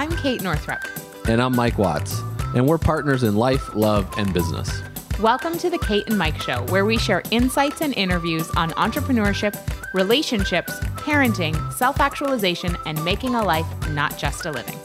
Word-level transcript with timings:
I'm 0.00 0.16
Kate 0.16 0.40
Northrup. 0.40 0.80
And 1.28 1.42
I'm 1.42 1.54
Mike 1.54 1.76
Watts. 1.76 2.20
And 2.54 2.66
we're 2.66 2.78
partners 2.78 3.22
in 3.22 3.36
life, 3.36 3.74
love, 3.74 4.10
and 4.16 4.32
business. 4.32 4.80
Welcome 5.20 5.58
to 5.58 5.68
the 5.68 5.76
Kate 5.76 6.04
and 6.06 6.16
Mike 6.16 6.40
Show, 6.40 6.62
where 6.70 6.86
we 6.86 6.96
share 6.96 7.22
insights 7.30 7.82
and 7.82 7.92
interviews 7.98 8.48
on 8.52 8.70
entrepreneurship, 8.70 9.54
relationships, 9.92 10.72
parenting, 10.96 11.70
self 11.74 12.00
actualization, 12.00 12.78
and 12.86 13.04
making 13.04 13.34
a 13.34 13.44
life, 13.44 13.66
not 13.90 14.16
just 14.16 14.46
a 14.46 14.50
living. 14.50 14.78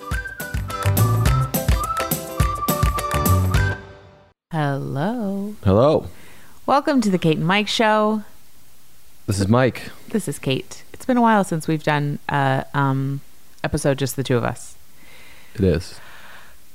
Hello. 4.52 5.56
Hello. 5.64 6.10
Welcome 6.66 7.00
to 7.00 7.10
the 7.10 7.18
Kate 7.18 7.38
and 7.38 7.48
Mike 7.48 7.70
Show. 7.70 8.26
This 9.28 9.40
is 9.40 9.48
Mike. 9.48 9.92
This 10.10 10.28
is 10.28 10.40
Kate. 10.40 10.84
It's 10.92 11.06
been 11.06 11.16
a 11.16 11.22
while 11.22 11.46
since 11.46 11.70
we've 11.70 11.84
done 11.84 12.20
a 12.28 12.66
um, 12.74 13.22
episode 13.64 13.98
just 13.98 14.18
the 14.18 14.24
two 14.24 14.36
of 14.36 14.44
us. 14.44 14.76
It 15.56 15.64
is. 15.64 16.00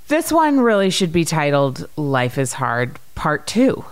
This 0.08 0.32
one 0.32 0.60
really 0.60 0.90
should 0.90 1.12
be 1.12 1.24
titled 1.24 1.88
Life 1.96 2.36
is 2.38 2.54
Hard 2.54 2.98
Part 3.14 3.46
2. 3.46 3.84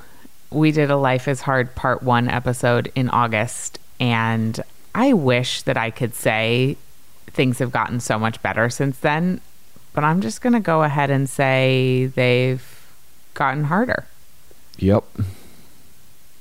We 0.51 0.73
did 0.73 0.91
a 0.91 0.97
Life 0.97 1.29
is 1.29 1.43
Hard 1.43 1.75
Part 1.75 2.03
1 2.03 2.29
episode 2.29 2.91
in 2.95 3.09
August, 3.11 3.79
and 4.01 4.61
I 4.95 5.13
wish 5.13 5.63
that 5.63 5.77
I 5.77 5.91
could 5.91 6.15
say 6.15 6.77
things 7.29 7.59
have 7.59 7.71
gotten 7.71 8.01
so 8.01 8.19
much 8.19 8.43
better 8.43 8.71
since 8.71 8.99
then, 8.99 9.41
but 9.93 10.03
I'm 10.03 10.21
just 10.21 10.41
going 10.41 10.55
to 10.55 10.61
go 10.61 10.83
ahead 10.83 11.11
and 11.11 11.29
say 11.29 12.11
they've 12.15 12.87
gotten 13.35 13.65
harder. 13.65 14.07
Yep. 14.79 15.05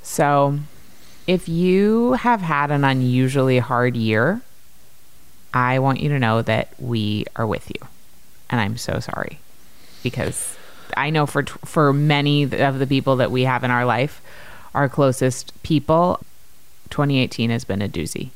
So, 0.02 0.60
if 1.28 1.50
you 1.50 2.14
have 2.14 2.42
had 2.42 2.72
an 2.72 2.86
unusually 2.86 3.60
hard 3.60 3.98
year, 3.98 4.42
I 5.54 5.80
want 5.80 6.00
you 6.00 6.10
to 6.10 6.20
know 6.20 6.42
that 6.42 6.70
we 6.80 7.26
are 7.36 7.46
with 7.46 7.70
you. 7.70 7.88
And 8.50 8.62
I'm 8.62 8.78
so 8.78 9.00
sorry 9.00 9.40
because 10.04 10.56
I 10.96 11.10
know 11.10 11.26
for 11.26 11.44
for 11.66 11.92
many 11.94 12.44
of 12.44 12.80
the 12.80 12.88
people 12.88 13.18
that 13.18 13.30
we 13.32 13.44
have 13.44 13.64
in 13.64 13.72
our 13.72 13.86
life, 13.86 14.22
our 14.74 14.88
closest 14.88 15.52
people, 15.64 16.20
2018 16.90 17.50
has 17.50 17.66
been 17.66 17.82
a 17.82 17.90
doozy. 17.90 18.30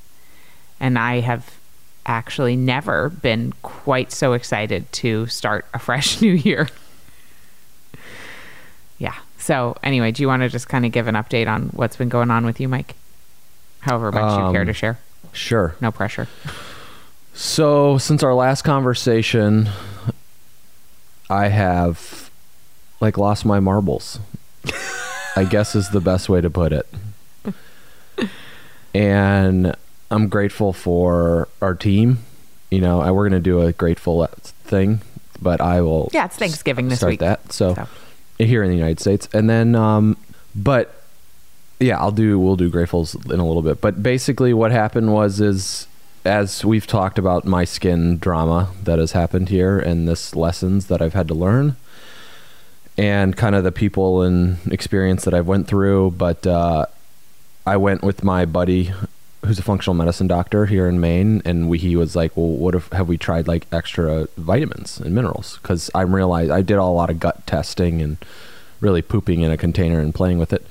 And 0.79 0.97
I 0.99 1.19
have 1.21 1.57
actually 2.05 2.55
never 2.55 3.09
been 3.09 3.53
quite 3.61 4.11
so 4.11 4.33
excited 4.33 4.91
to 4.93 5.27
start 5.27 5.65
a 5.73 5.79
fresh 5.79 6.19
new 6.23 6.31
year. 6.33 6.67
yeah. 8.97 9.15
So, 9.37 9.75
anyway, 9.81 10.11
do 10.11 10.21
you 10.21 10.27
want 10.27 10.41
to 10.43 10.49
just 10.49 10.67
kind 10.69 10.85
of 10.85 10.91
give 10.91 11.07
an 11.07 11.15
update 11.15 11.47
on 11.47 11.69
what's 11.69 11.95
been 11.95 12.09
going 12.09 12.29
on 12.31 12.45
with 12.45 12.59
you, 12.59 12.67
Mike? 12.67 12.95
However 13.79 14.11
much 14.11 14.37
you 14.37 14.51
care 14.51 14.61
Um, 14.61 14.67
to 14.67 14.73
share. 14.73 14.99
Sure. 15.33 15.75
No 15.81 15.91
pressure. 15.91 16.27
So, 17.33 17.97
since 17.97 18.21
our 18.23 18.33
last 18.35 18.63
conversation, 18.63 19.69
I 21.31 21.47
have 21.47 22.29
like 22.99 23.17
lost 23.17 23.45
my 23.45 23.59
marbles. 23.59 24.19
I 25.35 25.45
guess 25.49 25.75
is 25.75 25.89
the 25.89 26.01
best 26.01 26.27
way 26.27 26.41
to 26.41 26.49
put 26.49 26.73
it. 26.73 26.85
And 28.93 29.73
I'm 30.09 30.27
grateful 30.27 30.73
for 30.73 31.47
our 31.61 31.73
team. 31.73 32.19
You 32.69 32.79
know, 32.79 33.01
and 33.01 33.13
we're 33.15 33.27
going 33.29 33.41
to 33.41 33.49
do 33.49 33.61
a 33.61 33.73
grateful 33.73 34.25
thing, 34.63 35.01
but 35.41 35.59
I 35.59 35.81
will 35.81 36.09
Yeah, 36.13 36.23
it's 36.25 36.37
Thanksgiving 36.37 36.87
this 36.87 36.99
start 36.99 37.11
week. 37.11 37.19
that. 37.19 37.51
So, 37.51 37.75
So. 37.75 37.87
here 38.37 38.63
in 38.63 38.69
the 38.69 38.77
United 38.77 39.01
States, 39.01 39.27
and 39.33 39.49
then, 39.49 39.75
um, 39.75 40.15
but 40.55 41.03
yeah, 41.81 41.99
I'll 41.99 42.11
do. 42.13 42.39
We'll 42.39 42.55
do 42.55 42.71
gratefuls 42.71 43.13
in 43.29 43.41
a 43.41 43.45
little 43.45 43.61
bit. 43.61 43.81
But 43.81 44.01
basically, 44.01 44.53
what 44.53 44.71
happened 44.71 45.11
was 45.11 45.41
is 45.41 45.85
as 46.25 46.63
we've 46.63 46.87
talked 46.87 47.17
about 47.17 47.45
my 47.45 47.65
skin 47.65 48.17
drama 48.17 48.69
that 48.83 48.99
has 48.99 49.13
happened 49.13 49.49
here, 49.49 49.79
and 49.79 50.07
this 50.07 50.35
lessons 50.35 50.87
that 50.87 51.01
I've 51.01 51.13
had 51.13 51.27
to 51.29 51.33
learn, 51.33 51.75
and 52.97 53.35
kind 53.35 53.55
of 53.55 53.63
the 53.63 53.71
people 53.71 54.21
and 54.21 54.57
experience 54.71 55.23
that 55.25 55.33
I've 55.33 55.47
went 55.47 55.67
through. 55.67 56.11
But 56.11 56.45
uh, 56.45 56.85
I 57.65 57.77
went 57.77 58.03
with 58.03 58.23
my 58.23 58.45
buddy 58.45 58.91
who's 59.45 59.57
a 59.57 59.63
functional 59.63 59.95
medicine 59.95 60.27
doctor 60.27 60.67
here 60.67 60.87
in 60.87 60.99
Maine, 60.99 61.41
and 61.45 61.67
we, 61.67 61.79
he 61.79 61.95
was 61.95 62.15
like, 62.15 62.35
"Well, 62.37 62.47
what 62.47 62.75
if 62.75 62.91
have 62.91 63.07
we 63.07 63.17
tried 63.17 63.47
like 63.47 63.65
extra 63.71 64.27
vitamins 64.37 64.99
and 64.99 65.15
minerals?" 65.15 65.57
Because 65.61 65.89
I'm 65.95 66.13
realized 66.13 66.51
I 66.51 66.61
did 66.61 66.77
a 66.77 66.83
lot 66.85 67.09
of 67.09 67.19
gut 67.19 67.45
testing 67.47 68.01
and 68.01 68.17
really 68.79 69.01
pooping 69.01 69.41
in 69.41 69.51
a 69.51 69.57
container 69.57 69.99
and 69.99 70.13
playing 70.13 70.37
with 70.37 70.53
it. 70.53 70.65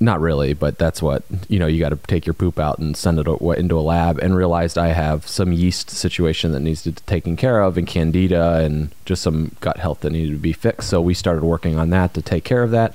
Not 0.00 0.20
really, 0.20 0.52
but 0.52 0.78
that's 0.78 1.02
what 1.02 1.24
you 1.48 1.58
know. 1.58 1.66
You 1.66 1.80
got 1.80 1.88
to 1.88 1.96
take 1.96 2.24
your 2.24 2.34
poop 2.34 2.60
out 2.60 2.78
and 2.78 2.96
send 2.96 3.18
it 3.18 3.26
into 3.26 3.78
a 3.78 3.82
lab, 3.82 4.18
and 4.18 4.36
realized 4.36 4.78
I 4.78 4.88
have 4.88 5.26
some 5.26 5.52
yeast 5.52 5.90
situation 5.90 6.52
that 6.52 6.60
needs 6.60 6.82
to 6.82 6.92
be 6.92 7.00
taken 7.06 7.36
care 7.36 7.60
of, 7.60 7.76
and 7.76 7.84
candida, 7.84 8.58
and 8.58 8.94
just 9.06 9.22
some 9.22 9.56
gut 9.60 9.78
health 9.78 10.00
that 10.00 10.10
needed 10.10 10.32
to 10.32 10.38
be 10.38 10.52
fixed. 10.52 10.88
So 10.88 11.00
we 11.00 11.14
started 11.14 11.42
working 11.42 11.78
on 11.78 11.90
that 11.90 12.14
to 12.14 12.22
take 12.22 12.44
care 12.44 12.62
of 12.62 12.70
that. 12.70 12.94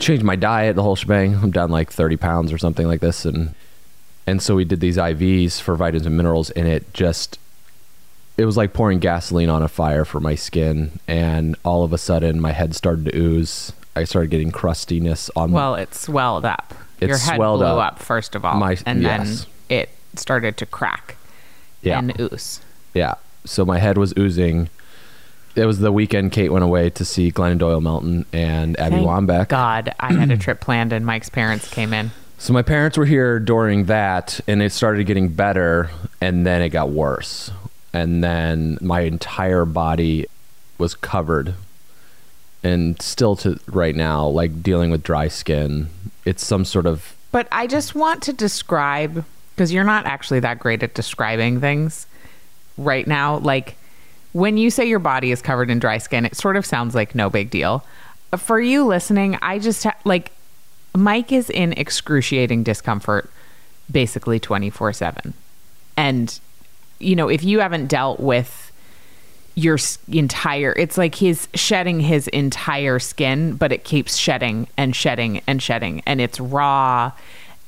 Changed 0.00 0.24
my 0.24 0.34
diet, 0.34 0.76
the 0.76 0.82
whole 0.82 0.96
shebang. 0.96 1.34
I'm 1.34 1.50
down 1.50 1.70
like 1.70 1.92
30 1.92 2.16
pounds 2.16 2.52
or 2.52 2.58
something 2.58 2.86
like 2.86 3.00
this, 3.00 3.26
and 3.26 3.54
and 4.26 4.40
so 4.40 4.54
we 4.54 4.64
did 4.64 4.80
these 4.80 4.96
IVs 4.96 5.60
for 5.60 5.76
vitamins 5.76 6.06
and 6.06 6.16
minerals, 6.16 6.48
and 6.50 6.66
it 6.66 6.94
just 6.94 7.38
it 8.36 8.46
was 8.46 8.56
like 8.56 8.72
pouring 8.72 8.98
gasoline 8.98 9.48
on 9.48 9.62
a 9.62 9.68
fire 9.68 10.04
for 10.04 10.20
my 10.20 10.34
skin. 10.34 10.98
And 11.06 11.56
all 11.64 11.84
of 11.84 11.92
a 11.92 11.98
sudden, 11.98 12.40
my 12.40 12.52
head 12.52 12.74
started 12.74 13.04
to 13.06 13.16
ooze. 13.16 13.72
I 13.96 14.04
started 14.04 14.30
getting 14.30 14.50
crustiness 14.50 15.30
on. 15.36 15.52
Well, 15.52 15.74
it 15.76 15.94
swelled 15.94 16.44
up. 16.44 16.74
It 17.00 17.08
Your 17.08 17.18
head 17.18 17.36
swelled 17.36 17.60
blew 17.60 17.66
up. 17.66 17.94
up. 17.94 17.98
first 18.00 18.34
of 18.34 18.44
all, 18.44 18.56
My- 18.58 18.78
and 18.86 19.02
yes. 19.02 19.46
then 19.68 19.78
it 19.80 19.90
started 20.16 20.56
to 20.58 20.66
crack 20.66 21.16
yeah, 21.82 21.98
and 21.98 22.18
ooze. 22.20 22.60
yeah. 22.94 23.14
So 23.44 23.64
my 23.64 23.78
head 23.78 23.98
was 23.98 24.14
oozing. 24.18 24.70
It 25.54 25.66
was 25.66 25.78
the 25.78 25.92
weekend 25.92 26.32
Kate 26.32 26.50
went 26.50 26.64
away 26.64 26.90
to 26.90 27.04
see 27.04 27.30
Glennon 27.30 27.58
Doyle 27.58 27.80
Melton 27.80 28.24
and 28.32 28.78
Abby 28.80 28.96
Thank 28.96 29.06
Wambach. 29.06 29.48
God, 29.48 29.94
I 30.00 30.12
had 30.12 30.30
a 30.30 30.36
trip 30.36 30.60
planned, 30.60 30.92
and 30.92 31.04
Mike's 31.06 31.28
parents 31.28 31.68
came 31.70 31.92
in. 31.92 32.10
So 32.38 32.52
my 32.52 32.62
parents 32.62 32.98
were 32.98 33.04
here 33.06 33.38
during 33.38 33.84
that, 33.84 34.40
and 34.48 34.60
it 34.62 34.72
started 34.72 35.04
getting 35.06 35.28
better, 35.28 35.90
and 36.20 36.44
then 36.44 36.60
it 36.62 36.70
got 36.70 36.90
worse, 36.90 37.52
and 37.92 38.22
then 38.24 38.78
my 38.80 39.00
entire 39.02 39.64
body 39.64 40.26
was 40.78 40.94
covered, 40.96 41.54
and 42.64 43.00
still 43.00 43.36
to 43.36 43.60
right 43.66 43.94
now, 43.94 44.26
like 44.26 44.62
dealing 44.62 44.90
with 44.90 45.02
dry 45.02 45.28
skin. 45.28 45.88
It's 46.24 46.44
some 46.44 46.64
sort 46.64 46.86
of 46.86 47.14
But 47.30 47.46
I 47.52 47.66
just 47.66 47.94
want 47.94 48.22
to 48.24 48.32
describe 48.32 49.24
because 49.54 49.72
you're 49.72 49.84
not 49.84 50.06
actually 50.06 50.40
that 50.40 50.58
great 50.58 50.82
at 50.82 50.94
describing 50.94 51.60
things 51.60 52.06
right 52.76 53.06
now. 53.06 53.38
Like 53.38 53.76
when 54.32 54.56
you 54.56 54.70
say 54.70 54.86
your 54.86 54.98
body 54.98 55.30
is 55.30 55.42
covered 55.42 55.70
in 55.70 55.78
dry 55.78 55.98
skin, 55.98 56.24
it 56.24 56.34
sort 56.34 56.56
of 56.56 56.66
sounds 56.66 56.94
like 56.94 57.14
no 57.14 57.30
big 57.30 57.50
deal. 57.50 57.84
For 58.36 58.58
you 58.58 58.84
listening, 58.84 59.38
I 59.42 59.60
just 59.60 59.84
ha- 59.84 59.96
like 60.04 60.32
Mike 60.96 61.30
is 61.30 61.50
in 61.50 61.72
excruciating 61.74 62.64
discomfort 62.64 63.30
basically 63.90 64.40
24 64.40 64.92
7. 64.94 65.34
And, 65.96 66.40
you 66.98 67.14
know, 67.14 67.28
if 67.28 67.44
you 67.44 67.60
haven't 67.60 67.86
dealt 67.86 68.18
with 68.18 68.72
your 69.56 69.78
entire 70.08 70.72
it's 70.72 70.98
like 70.98 71.14
he's 71.14 71.48
shedding 71.54 72.00
his 72.00 72.26
entire 72.28 72.98
skin 72.98 73.54
but 73.54 73.70
it 73.70 73.84
keeps 73.84 74.16
shedding 74.16 74.66
and 74.76 74.96
shedding 74.96 75.40
and 75.46 75.62
shedding 75.62 76.02
and 76.06 76.20
it's 76.20 76.40
raw 76.40 77.12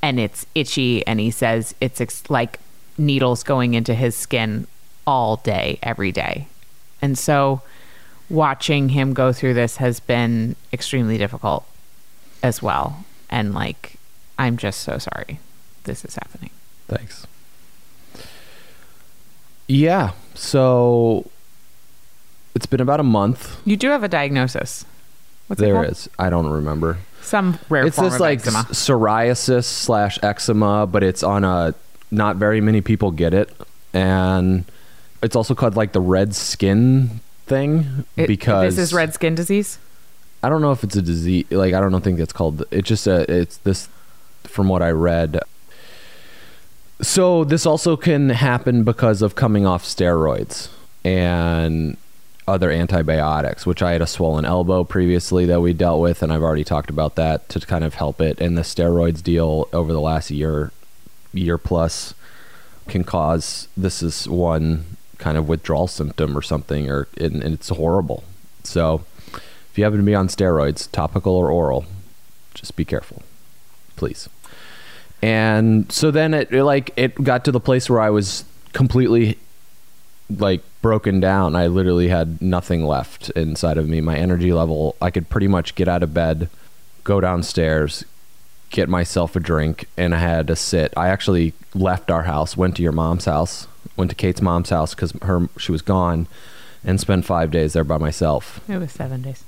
and 0.02 0.20
it's 0.20 0.47
itchy 0.54 1.06
and 1.06 1.20
he 1.20 1.30
says 1.30 1.74
it's 1.80 2.00
ex- 2.00 2.28
like 2.28 2.58
needles 2.98 3.42
going 3.42 3.74
into 3.74 3.94
his 3.94 4.16
skin 4.16 4.66
all 5.06 5.36
day 5.36 5.78
every 5.82 6.12
day. 6.12 6.48
And 7.00 7.19
so 7.19 7.62
watching 8.28 8.91
him 8.91 9.14
go 9.14 9.32
through 9.32 9.54
this 9.54 9.76
has 9.76 10.00
been 10.00 10.56
extremely 10.72 11.18
difficult 11.18 11.66
as 12.42 12.62
well. 12.62 13.04
And 13.30 13.54
like 13.54 13.94
i'm 14.38 14.56
just 14.58 14.80
so 14.80 14.98
sorry 14.98 15.41
this 15.84 16.04
is 16.04 16.14
happening. 16.14 16.50
Thanks. 16.88 17.26
Yeah, 19.68 20.12
so 20.34 21.30
it's 22.56 22.66
been 22.66 22.80
about 22.80 22.98
a 23.00 23.04
month. 23.04 23.60
you 23.64 23.76
do 23.76 23.88
have 23.91 24.03
a 24.03 24.08
diagnosis 24.08 24.84
what's 25.47 25.60
it 25.60 25.64
There 25.66 25.74
called? 25.74 25.86
is. 25.92 26.08
I 26.18 26.28
don't 26.30 26.48
remember. 26.48 26.98
some 27.22 27.58
rare 27.68 27.86
it's 27.86 27.94
form 27.97 28.06
this 28.08 28.14
of 28.16 28.20
like 28.20 28.41
eczema. 28.41 28.58
s- 28.60 28.66
psoriasis 28.84 29.64
slash 29.64 30.18
eczema, 30.22 30.86
but 30.86 31.03
it's 31.04 31.22
on 31.22 31.44
a 31.44 31.74
not 32.10 32.36
very 32.36 32.60
many 32.60 32.80
people 32.80 33.10
get 33.12 33.32
it, 33.34 33.48
and 33.92 34.64
it's 35.22 35.36
also 35.36 35.54
called 35.54 35.76
like 35.76 35.92
the 35.92 36.00
red 36.00 36.34
skin 36.34 37.20
thing 37.47 38.04
It- 38.16 38.26
because 38.28 38.74
this 38.76 38.88
is 38.88 38.92
red 38.94 39.12
skin 39.14 39.34
disease. 39.36 39.78
I 40.42 40.48
don't 40.48 40.60
know 40.62 40.72
if 40.72 40.82
it's 40.84 40.97
a 40.97 41.02
disease. 41.02 41.47
Like 41.50 41.74
I 41.74 41.80
don't 41.80 41.91
know, 41.92 41.98
think 42.00 42.18
it's 42.20 42.32
called. 42.32 42.64
It's 42.70 42.88
just 42.88 43.06
a. 43.06 43.30
It's 43.32 43.56
this 43.59 43.88
from 44.44 44.68
what 44.68 44.82
I 44.82 44.91
read. 44.91 45.41
So 47.02 47.44
this 47.44 47.66
also 47.66 47.97
can 47.97 48.30
happen 48.30 48.82
because 48.84 49.20
of 49.22 49.34
coming 49.34 49.66
off 49.66 49.84
steroids 49.84 50.68
and 51.04 51.97
other 52.48 52.71
antibiotics, 52.71 53.66
which 53.66 53.83
I 53.83 53.93
had 53.93 54.03
a 54.03 54.07
swollen 54.07 54.45
elbow 54.45 54.84
previously 54.84 55.47
that 55.47 55.60
we 55.60 55.72
dealt 55.72 56.01
with, 56.01 56.22
and 56.22 56.33
I've 56.33 56.43
already 56.43 56.65
talked 56.65 56.91
about 56.91 57.16
that 57.16 57.48
to 57.51 57.60
kind 57.60 57.84
of 57.84 57.95
help 57.95 58.21
it. 58.21 58.41
And 58.41 58.57
the 58.57 58.63
steroids 58.63 59.22
deal 59.22 59.69
over 59.72 59.93
the 59.93 60.01
last 60.01 60.31
year, 60.31 60.71
year 61.33 61.59
plus, 61.59 62.15
can 62.89 63.03
cause 63.03 63.69
this 63.77 64.03
is 64.03 64.28
one 64.28 64.84
kind 65.19 65.37
of 65.37 65.48
withdrawal 65.48 65.89
symptom 65.89 66.37
or 66.37 66.43
something, 66.43 66.91
or 66.91 67.09
and, 67.19 67.43
and 67.43 67.54
it's 67.54 67.69
horrible. 67.69 68.22
So 68.63 69.04
if 69.33 69.72
you 69.77 69.84
happen 69.84 69.98
to 69.98 70.04
be 70.04 70.15
on 70.15 70.28
steroids, 70.28 70.91
topical 70.91 71.34
or 71.34 71.51
oral, 71.51 71.84
just 72.54 72.77
be 72.77 72.84
careful, 72.84 73.22
please. 73.97 74.28
And 75.21 75.91
so 75.91 76.10
then 76.10 76.33
it, 76.33 76.53
it 76.53 76.65
like 76.65 76.93
it 76.97 77.22
got 77.22 77.45
to 77.47 77.53
the 77.53 77.60
place 77.60 77.91
where 77.91 78.01
I 78.01 78.10
was 78.10 78.45
completely 78.72 79.39
like 80.28 80.62
broken 80.82 81.20
down. 81.20 81.54
I 81.54 81.66
literally 81.66 82.08
had 82.08 82.40
nothing 82.42 82.84
left 82.84 83.30
inside 83.30 83.78
of 83.78 83.88
me. 83.88 84.00
My 84.00 84.16
energy 84.16 84.52
level, 84.52 84.96
I 85.00 85.10
could 85.10 85.28
pretty 85.28 85.48
much 85.48 85.74
get 85.74 85.88
out 85.88 86.02
of 86.02 86.14
bed, 86.14 86.48
go 87.04 87.20
downstairs, 87.20 88.04
get 88.70 88.88
myself 88.88 89.36
a 89.36 89.40
drink, 89.40 89.88
and 89.96 90.14
I 90.14 90.18
had 90.18 90.46
to 90.48 90.56
sit. 90.56 90.92
I 90.96 91.08
actually 91.08 91.52
left 91.74 92.10
our 92.10 92.24
house, 92.24 92.56
went 92.56 92.76
to 92.76 92.82
your 92.82 92.92
mom's 92.92 93.26
house, 93.26 93.68
went 93.96 94.10
to 94.10 94.16
Kate's 94.16 94.42
mom's 94.42 94.70
house 94.70 94.94
because 94.94 95.12
her 95.22 95.48
she 95.58 95.72
was 95.72 95.82
gone, 95.82 96.26
and 96.84 97.00
spent 97.00 97.24
five 97.24 97.50
days 97.50 97.72
there 97.72 97.84
by 97.84 97.98
myself. 97.98 98.60
It 98.68 98.78
was 98.78 98.92
seven 98.92 99.22
days. 99.22 99.44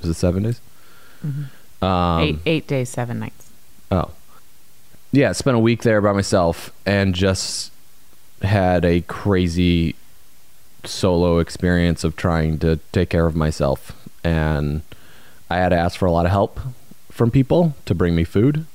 Was 0.00 0.10
it 0.10 0.14
seven 0.14 0.42
days? 0.42 0.60
Mm-hmm. 1.24 1.84
Um, 1.84 2.22
eight 2.22 2.38
eight 2.46 2.66
days, 2.66 2.88
seven 2.88 3.18
nights. 3.18 3.50
Oh, 3.90 4.10
yeah. 5.12 5.32
Spent 5.32 5.56
a 5.56 5.60
week 5.60 5.82
there 5.82 6.00
by 6.00 6.12
myself 6.12 6.72
and 6.84 7.14
just 7.14 7.70
had 8.44 8.84
a 8.84 9.00
crazy 9.02 9.94
solo 10.84 11.38
experience 11.38 12.04
of 12.04 12.16
trying 12.16 12.58
to 12.58 12.78
take 12.92 13.10
care 13.10 13.26
of 13.26 13.34
myself, 13.36 13.92
and 14.22 14.82
I 15.50 15.56
had 15.56 15.70
to 15.70 15.76
ask 15.76 15.98
for 15.98 16.06
a 16.06 16.12
lot 16.12 16.26
of 16.26 16.32
help 16.32 16.60
from 17.10 17.30
people 17.30 17.74
to 17.86 17.94
bring 17.94 18.14
me 18.14 18.24
food 18.24 18.66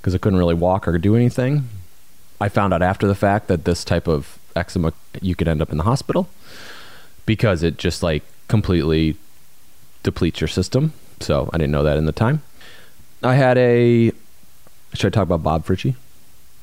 because 0.00 0.14
I 0.14 0.18
couldn't 0.18 0.38
really 0.38 0.54
walk 0.54 0.86
or 0.86 0.98
do 0.98 1.16
anything. 1.16 1.68
I 2.40 2.48
found 2.48 2.74
out 2.74 2.82
after 2.82 3.06
the 3.06 3.14
fact 3.14 3.46
that 3.48 3.64
this 3.64 3.84
type 3.84 4.08
of 4.08 4.38
eczema 4.54 4.92
you 5.20 5.34
could 5.34 5.48
end 5.48 5.62
up 5.62 5.70
in 5.70 5.78
the 5.78 5.84
hospital 5.84 6.28
because 7.24 7.62
it 7.62 7.78
just 7.78 8.02
like 8.02 8.22
completely 8.48 9.16
depletes 10.02 10.40
your 10.40 10.48
system. 10.48 10.92
So 11.20 11.48
I 11.52 11.58
didn't 11.58 11.70
know 11.70 11.84
that 11.84 11.96
in 11.96 12.06
the 12.06 12.12
time. 12.12 12.42
I 13.22 13.36
had 13.36 13.56
a. 13.58 14.12
Should 14.94 15.06
I 15.06 15.10
talk 15.10 15.22
about 15.22 15.42
Bob 15.42 15.64
Fritchie? 15.64 15.94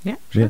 Yeah. 0.03 0.17
Yeah. 0.33 0.49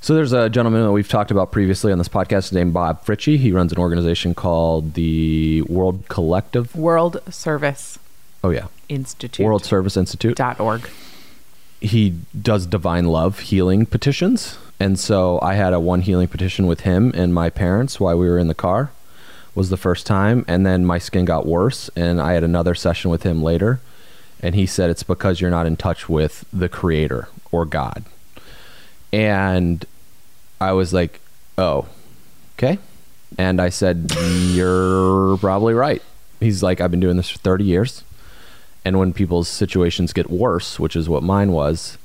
So 0.00 0.14
there's 0.14 0.32
a 0.32 0.48
gentleman 0.48 0.82
that 0.84 0.92
we've 0.92 1.08
talked 1.08 1.30
about 1.30 1.50
previously 1.50 1.90
on 1.90 1.98
this 1.98 2.08
podcast 2.08 2.52
named 2.52 2.72
Bob 2.72 3.04
Fritchie. 3.04 3.38
He 3.38 3.50
runs 3.52 3.72
an 3.72 3.78
organization 3.78 4.34
called 4.34 4.94
the 4.94 5.62
World 5.62 6.04
Collective. 6.08 6.74
World 6.76 7.20
Service 7.30 7.98
Oh 8.44 8.50
yeah, 8.50 8.66
Institute. 8.88 9.44
World 9.44 9.64
Service 9.64 9.96
Institute. 9.96 10.36
dot 10.36 10.60
org. 10.60 10.88
he 11.80 12.14
does 12.40 12.66
divine 12.66 13.06
love 13.06 13.40
healing 13.40 13.84
petitions 13.86 14.58
and 14.78 14.98
so 14.98 15.38
i 15.42 15.54
had 15.54 15.72
a 15.72 15.80
one 15.80 16.02
healing 16.02 16.28
petition 16.28 16.66
with 16.66 16.80
him 16.80 17.10
and 17.14 17.34
my 17.34 17.50
parents 17.50 17.98
while 17.98 18.16
we 18.16 18.28
were 18.28 18.38
in 18.38 18.46
the 18.48 18.54
car 18.54 18.90
was 19.54 19.68
the 19.70 19.76
first 19.76 20.06
time 20.06 20.44
and 20.46 20.64
then 20.64 20.84
my 20.86 20.98
skin 20.98 21.24
got 21.24 21.44
worse 21.46 21.90
and 21.96 22.20
i 22.20 22.32
had 22.34 22.44
another 22.44 22.74
session 22.74 23.10
with 23.10 23.24
him 23.24 23.42
later 23.42 23.80
and 24.40 24.54
he 24.54 24.64
said 24.66 24.88
it's 24.90 25.02
because 25.02 25.40
you're 25.40 25.50
not 25.50 25.66
in 25.66 25.76
touch 25.76 26.08
with 26.08 26.44
the 26.52 26.68
creator 26.68 27.28
or 27.50 27.64
god 27.64 28.04
and 29.12 29.84
i 30.60 30.72
was 30.72 30.92
like 30.92 31.20
oh 31.58 31.86
okay 32.56 32.78
and 33.38 33.60
i 33.60 33.68
said 33.68 34.10
you're 34.18 35.36
probably 35.38 35.74
right 35.74 36.02
he's 36.40 36.62
like 36.62 36.80
i've 36.80 36.90
been 36.90 37.00
doing 37.00 37.16
this 37.16 37.30
for 37.30 37.38
30 37.38 37.64
years 37.64 38.04
and 38.86 39.00
when 39.00 39.12
people's 39.12 39.48
situations 39.48 40.12
get 40.12 40.30
worse, 40.30 40.78
which 40.78 40.94
is 40.94 41.08
what 41.08 41.24
mine 41.24 41.50
was, 41.50 41.98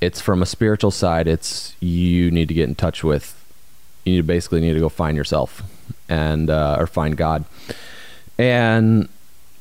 it's 0.00 0.18
from 0.18 0.40
a 0.40 0.46
spiritual 0.46 0.90
side. 0.90 1.28
It's 1.28 1.76
you 1.78 2.30
need 2.30 2.48
to 2.48 2.54
get 2.54 2.70
in 2.70 2.74
touch 2.74 3.04
with. 3.04 3.34
You 4.06 4.22
basically 4.22 4.62
need 4.62 4.72
to 4.72 4.80
go 4.80 4.88
find 4.88 5.14
yourself, 5.14 5.62
and 6.08 6.48
uh, 6.48 6.76
or 6.78 6.86
find 6.86 7.18
God, 7.18 7.44
and 8.38 9.10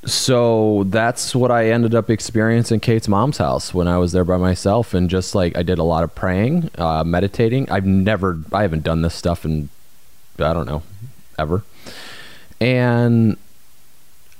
so 0.05 0.83
that's 0.87 1.33
what 1.33 1.51
I 1.51 1.71
ended 1.71 1.95
up 1.95 2.09
experiencing 2.09 2.79
Kate's 2.79 3.07
mom's 3.07 3.37
house 3.37 3.73
when 3.73 3.87
I 3.87 3.97
was 3.97 4.11
there 4.11 4.23
by 4.23 4.37
myself, 4.37 4.93
and 4.93 5.09
just 5.09 5.33
like 5.33 5.57
I 5.57 5.63
did 5.63 5.79
a 5.79 5.83
lot 5.83 6.03
of 6.03 6.13
praying, 6.13 6.69
uh, 6.77 7.03
meditating. 7.03 7.69
I've 7.71 7.85
never, 7.85 8.39
I 8.53 8.61
haven't 8.61 8.83
done 8.83 9.01
this 9.01 9.15
stuff 9.15 9.45
in, 9.45 9.69
I 10.37 10.53
don't 10.53 10.67
know, 10.67 10.83
ever, 11.39 11.63
and 12.61 13.37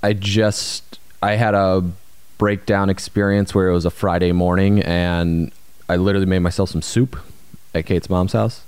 I 0.03 0.13
just 0.13 0.99
I 1.23 1.33
had 1.33 1.55
a 1.55 1.83
breakdown 2.37 2.89
experience 2.89 3.55
where 3.55 3.67
it 3.67 3.73
was 3.73 3.85
a 3.85 3.89
Friday 3.89 4.31
morning 4.31 4.81
and 4.83 5.51
I 5.87 5.95
literally 5.95 6.25
made 6.25 6.39
myself 6.39 6.69
some 6.69 6.81
soup 6.81 7.17
at 7.73 7.85
Kate's 7.85 8.09
mom's 8.09 8.33
house. 8.33 8.63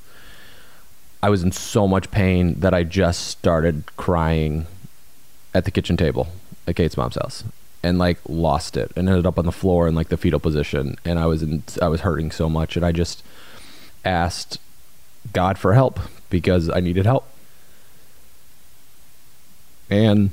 I 1.21 1.29
was 1.29 1.43
in 1.43 1.51
so 1.51 1.87
much 1.87 2.09
pain 2.09 2.59
that 2.61 2.73
I 2.73 2.83
just 2.83 3.27
started 3.27 3.83
crying 3.97 4.65
at 5.53 5.65
the 5.65 5.71
kitchen 5.71 5.97
table 5.97 6.27
at 6.67 6.75
Kate's 6.75 6.97
mom's 6.97 7.15
house 7.15 7.43
and 7.83 7.97
like 7.97 8.19
lost 8.27 8.75
it 8.75 8.91
and 8.95 9.07
ended 9.07 9.25
up 9.25 9.39
on 9.39 9.45
the 9.45 9.51
floor 9.51 9.87
in 9.87 9.95
like 9.95 10.09
the 10.09 10.17
fetal 10.17 10.39
position 10.39 10.95
and 11.05 11.17
I 11.17 11.25
was 11.25 11.41
in 11.41 11.63
I 11.81 11.87
was 11.87 12.01
hurting 12.01 12.31
so 12.31 12.49
much 12.49 12.75
and 12.75 12.85
I 12.85 12.91
just 12.91 13.23
asked 14.03 14.59
God 15.33 15.57
for 15.57 15.73
help 15.73 15.99
because 16.29 16.69
I 16.69 16.79
needed 16.79 17.05
help. 17.05 17.27
And 19.89 20.31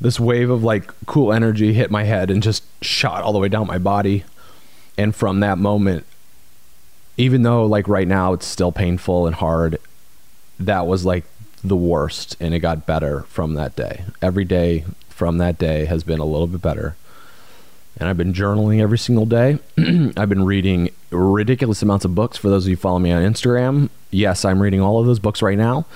this 0.00 0.18
wave 0.18 0.50
of 0.50 0.64
like 0.64 0.92
cool 1.06 1.32
energy 1.32 1.72
hit 1.72 1.90
my 1.90 2.04
head 2.04 2.30
and 2.30 2.42
just 2.42 2.64
shot 2.82 3.22
all 3.22 3.32
the 3.32 3.38
way 3.38 3.48
down 3.48 3.66
my 3.66 3.78
body. 3.78 4.24
And 4.98 5.14
from 5.14 5.40
that 5.40 5.58
moment, 5.58 6.06
even 7.16 7.42
though 7.42 7.64
like 7.66 7.88
right 7.88 8.08
now 8.08 8.32
it's 8.32 8.46
still 8.46 8.72
painful 8.72 9.26
and 9.26 9.36
hard, 9.36 9.78
that 10.58 10.86
was 10.86 11.04
like 11.04 11.24
the 11.64 11.76
worst. 11.76 12.36
And 12.40 12.52
it 12.54 12.60
got 12.60 12.86
better 12.86 13.22
from 13.22 13.54
that 13.54 13.74
day. 13.74 14.04
Every 14.22 14.44
day 14.44 14.84
from 15.08 15.38
that 15.38 15.58
day 15.58 15.86
has 15.86 16.04
been 16.04 16.20
a 16.20 16.24
little 16.24 16.46
bit 16.46 16.62
better. 16.62 16.94
And 17.96 18.08
I've 18.08 18.16
been 18.16 18.32
journaling 18.32 18.80
every 18.80 18.98
single 18.98 19.24
day. 19.26 19.58
I've 19.78 20.28
been 20.28 20.44
reading 20.44 20.90
ridiculous 21.10 21.80
amounts 21.80 22.04
of 22.04 22.14
books. 22.14 22.36
For 22.36 22.48
those 22.48 22.64
of 22.66 22.70
you 22.70 22.76
follow 22.76 22.98
me 22.98 23.12
on 23.12 23.22
Instagram, 23.22 23.88
yes, 24.10 24.44
I'm 24.44 24.60
reading 24.60 24.80
all 24.80 24.98
of 25.00 25.06
those 25.06 25.20
books 25.20 25.42
right 25.42 25.56
now. 25.58 25.86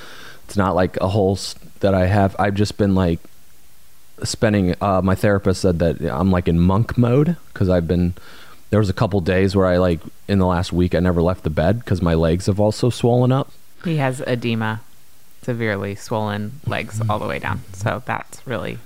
It's 0.45 0.57
not 0.57 0.75
like 0.77 0.97
a 0.99 1.09
whole 1.09 1.33
s- 1.35 1.57
that 1.81 1.95
I 1.95 2.07
have. 2.07 2.37
I've 2.39 2.55
just 2.55 2.79
been 2.79 2.95
like 2.95 3.19
spending 4.23 4.75
uh, 4.81 5.01
my 5.03 5.15
therapist 5.15 5.61
said 5.63 5.79
that 5.79 6.01
i'm 6.11 6.33
like 6.33 6.49
in 6.49 6.59
monk 6.59 6.99
mode 6.99 7.37
because 7.53 7.69
i've 7.69 7.87
been 7.87 8.13
there 8.71 8.81
was 8.81 8.89
a 8.91 8.93
couple 8.93 9.21
days 9.21 9.55
where 9.55 9.65
i 9.67 9.77
like 9.77 10.01
in 10.27 10.41
the 10.41 10.47
last 10.47 10.73
week 10.73 10.93
i 10.93 10.99
never 10.99 11.23
left 11.23 11.45
the 11.45 11.51
bed 11.51 11.79
because 11.79 12.03
my 12.03 12.15
legs 12.15 12.47
have 12.47 12.59
also 12.59 12.91
swollen 12.91 13.31
up 13.31 13.53
He 13.85 13.99
has 13.99 14.21
edema, 14.27 14.81
severely 15.49 15.95
swollen 15.95 16.61
legs 16.67 16.99
mm-hmm. 16.99 17.11
all 17.11 17.19
the 17.19 17.27
way 17.27 17.39
down. 17.39 17.63
So 17.73 18.03
that's 18.05 18.47
really 18.47 18.77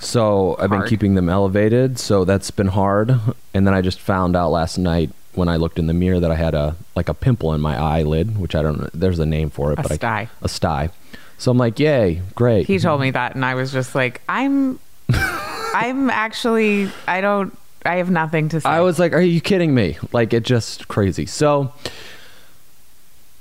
so 0.00 0.54
i've 0.60 0.70
been 0.70 0.78
Hard. 0.78 0.88
keeping 0.88 1.14
them 1.16 1.28
elevated 1.28 1.98
so 1.98 2.24
that's 2.24 2.52
been 2.52 2.68
hard 2.68 3.18
and 3.52 3.66
then 3.66 3.74
i 3.74 3.80
just 3.80 3.98
found 3.98 4.36
out 4.36 4.50
last 4.50 4.78
night 4.78 5.10
when 5.34 5.48
i 5.48 5.56
looked 5.56 5.76
in 5.76 5.88
the 5.88 5.92
mirror 5.92 6.20
that 6.20 6.30
i 6.30 6.36
had 6.36 6.54
a 6.54 6.76
like 6.94 7.08
a 7.08 7.14
pimple 7.14 7.52
in 7.52 7.60
my 7.60 7.76
eyelid 7.76 8.38
which 8.38 8.54
i 8.54 8.62
don't 8.62 8.80
know 8.80 8.88
there's 8.94 9.18
a 9.18 9.26
name 9.26 9.50
for 9.50 9.72
it 9.72 9.78
a 9.80 9.82
but 9.82 9.94
sty. 9.94 10.20
I, 10.20 10.28
a 10.40 10.48
sty 10.48 10.90
so 11.36 11.50
i'm 11.50 11.58
like 11.58 11.80
yay 11.80 12.22
great 12.36 12.68
He 12.68 12.78
told 12.78 13.00
me 13.00 13.10
that, 13.10 13.34
and 13.34 13.44
I 13.44 13.54
was 13.54 13.72
just 13.72 13.94
like, 13.94 14.20
I'm, 14.28 14.78
I'm 15.10 16.10
actually, 16.10 16.90
I 17.06 17.20
don't, 17.20 17.56
I 17.84 17.96
have 17.96 18.10
nothing 18.10 18.48
to 18.50 18.60
say. 18.60 18.68
I 18.68 18.80
was 18.80 18.98
like, 18.98 19.12
"Are 19.12 19.20
you 19.20 19.40
kidding 19.40 19.72
me?" 19.72 19.96
Like 20.12 20.32
it 20.32 20.42
just 20.42 20.88
crazy. 20.88 21.26
So 21.26 21.72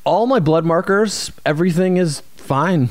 all 0.08 0.28
my 0.28 0.40
blood 0.40 0.64
markers, 0.64 1.32
everything 1.46 1.98
is 1.98 2.22
fine. 2.48 2.90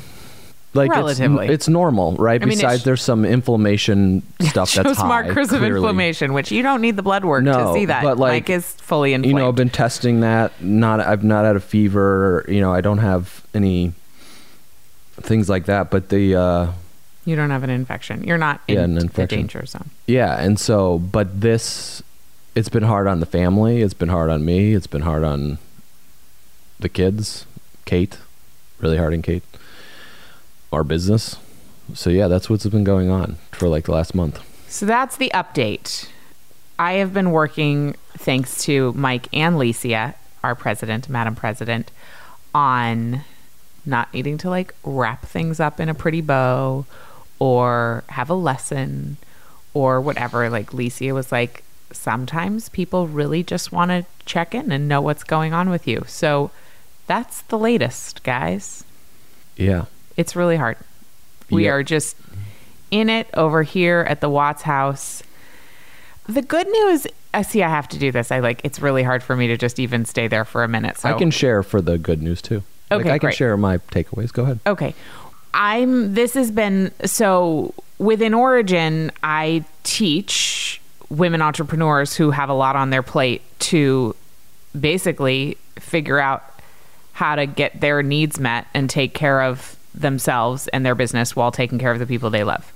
Like 0.75 0.91
Relatively. 0.91 1.47
it's, 1.47 1.55
it's 1.55 1.69
normal, 1.69 2.17
right? 2.17 2.41
I 2.43 2.45
mean, 2.45 2.59
Besides, 2.59 2.85
there's 2.85 3.01
some 3.01 3.25
inflammation 3.25 4.23
stuff 4.43 4.69
shows 4.69 4.85
that's 4.85 4.99
high. 4.99 5.09
markers 5.09 5.51
of 5.51 5.61
clearly. 5.61 5.77
inflammation, 5.79 6.35
which 6.35 6.53
you 6.53 6.63
don't 6.63 6.83
need 6.83 6.97
the 6.97 7.03
blood 7.03 7.25
work 7.25 7.45
to 7.47 7.73
see 7.73 7.87
that. 7.87 8.03
but, 8.03 8.19
like, 8.19 8.43
Mike 8.45 8.51
is 8.51 8.67
fully 8.75 9.15
inflamed. 9.15 9.33
You 9.39 9.43
know, 9.43 9.49
I've 9.49 9.55
been 9.55 9.71
testing 9.71 10.21
that. 10.21 10.53
Not, 10.63 11.01
I've 11.01 11.25
not 11.25 11.47
had 11.47 11.57
a 11.57 11.61
fever. 11.61 12.45
You 12.47 12.61
know, 12.61 12.75
I 12.75 12.83
don't 12.83 12.99
have 12.99 13.43
any 13.55 13.95
things 15.23 15.49
like 15.49 15.65
that. 15.65 15.91
But 15.91 16.11
the, 16.11 16.35
uh, 16.37 16.73
you 17.25 17.37
don't 17.37 17.49
have 17.51 17.63
an 17.63 17.71
infection. 17.71 18.23
You're 18.25 18.37
not 18.37 18.61
in 18.69 18.75
Yeah, 18.75 18.83
an 18.85 18.95
the 18.97 19.01
infection. 19.01 19.39
danger 19.41 19.65
zone. 19.65 19.89
yeah, 20.07 20.39
and 20.39 20.61
so, 20.61 20.99
but 20.99 21.41
this, 21.41 22.03
it's 22.55 22.69
been 22.69 22.83
hard 22.83 23.07
on 23.07 23.21
the 23.21 23.27
family. 23.27 23.81
It's 23.81 23.95
been 23.95 24.11
hard 24.11 24.29
on 24.29 24.45
me. 24.45 24.75
It's 24.75 24.87
been 24.87 25.03
hard 25.03 25.25
on 25.25 25.57
the 26.79 26.91
kids, 26.91 27.47
Kate, 27.87 28.19
really 28.78 28.97
hard 28.97 29.14
on 29.14 29.23
Kate, 29.23 29.42
our 30.73 30.85
business. 30.85 31.37
So 31.95 32.11
yeah, 32.11 32.28
that's 32.28 32.50
what's 32.50 32.66
been 32.66 32.85
going 32.85 33.11
on 33.11 33.37
for 33.52 33.68
like 33.68 33.85
the 33.85 33.92
last 33.92 34.14
month. 34.14 34.40
So 34.68 34.87
that's 34.87 35.16
the 35.16 35.30
update. 35.35 36.09
I 36.78 36.95
have 36.95 37.14
been 37.14 37.30
working, 37.30 37.95
thanks 38.18 38.64
to 38.64 38.92
Mike 38.92 39.28
and 39.33 39.56
Licia, 39.56 40.14
our 40.42 40.54
president, 40.54 41.09
Madam 41.09 41.35
President, 41.35 41.90
on 42.54 43.23
not 43.87 44.12
needing 44.12 44.37
to 44.38 44.50
like 44.50 44.75
wrap 44.85 45.25
things 45.25 45.61
up 45.61 45.80
in 45.80 45.88
a 45.88 45.95
pretty 45.95 46.21
bow 46.21 46.85
or 47.38 48.04
have 48.09 48.28
a 48.28 48.35
lesson 48.35 49.16
or 49.73 50.00
whatever. 50.00 50.50
Like 50.50 50.71
Licia 50.73 51.14
was 51.14 51.30
like, 51.30 51.62
sometimes 51.92 52.68
people 52.68 53.06
really 53.06 53.42
just 53.42 53.73
want 53.73 53.90
to 53.90 54.04
check 54.25 54.54
in 54.54 54.73
and 54.73 54.88
know 54.88 55.00
what's 55.00 55.23
going 55.23 55.52
on 55.52 55.71
with 55.71 55.87
you. 55.87 56.04
So 56.09 56.50
that's 57.07 57.43
the 57.43 57.59
latest, 57.59 58.23
guys. 58.23 58.85
Yeah. 59.57 59.85
It's 60.17 60.35
really 60.37 60.57
hard. 60.57 60.77
We 61.51 61.65
Yeah. 61.65 61.73
are 61.73 61.83
just 61.83 62.17
in 62.91 63.09
it 63.11 63.29
over 63.35 63.63
here 63.63 64.07
at 64.09 64.21
the 64.21 64.29
Watts 64.29 64.63
house. 64.63 65.23
The 66.29 66.43
good 66.43 66.67
news, 66.69 67.07
I 67.33 67.43
see 67.43 67.63
I 67.63 67.69
have 67.69 67.89
to 67.91 67.99
do 67.99 68.11
this. 68.11 68.31
I 68.33 68.41
like 68.41 68.61
it's 68.65 68.81
really 68.81 69.03
hard 69.03 69.23
for 69.23 69.37
me 69.37 69.47
to 69.49 69.57
just 69.57 69.79
even 69.79 70.05
stay 70.05 70.27
there 70.29 70.45
for 70.45 70.65
a 70.65 70.69
minute. 70.69 70.99
So 70.99 71.09
I 71.09 71.13
can 71.13 71.31
share 71.31 71.63
for 71.63 71.81
the 71.81 71.99
good 71.99 72.23
news 72.23 72.43
too. 72.43 72.63
like 72.91 73.01
Okay, 73.01 73.11
I 73.11 73.19
can 73.19 73.27
great. 73.29 73.37
share 73.37 73.57
my 73.57 73.79
takeaways. 73.79 74.33
Go 74.33 74.43
ahead. 74.45 74.61
Okay. 74.67 74.95
I'm 75.55 76.15
this 76.15 76.35
has 76.35 76.51
been 76.51 76.91
so 77.05 77.73
within 77.99 78.35
Origin, 78.35 79.11
I 79.23 79.65
teach 79.85 80.81
women 81.09 81.41
entrepreneurs 81.41 82.17
who 82.17 82.31
have 82.33 82.49
a 82.49 82.55
lot 82.55 82.75
on 82.77 82.91
their 82.91 83.03
plate 83.03 83.43
to 83.61 84.15
basically 84.79 85.57
figure 85.79 86.19
out 86.19 86.43
how 87.16 87.35
to 87.35 87.46
get 87.46 87.80
their 87.80 88.02
needs 88.02 88.38
met 88.38 88.66
and 88.75 88.90
take 88.90 89.14
care 89.14 89.40
of 89.40 89.78
themselves 89.94 90.68
and 90.68 90.85
their 90.85 90.94
business 90.94 91.35
while 91.35 91.50
taking 91.50 91.78
care 91.78 91.90
of 91.90 91.99
the 91.99 92.04
people 92.04 92.28
they 92.28 92.44
love. 92.44 92.70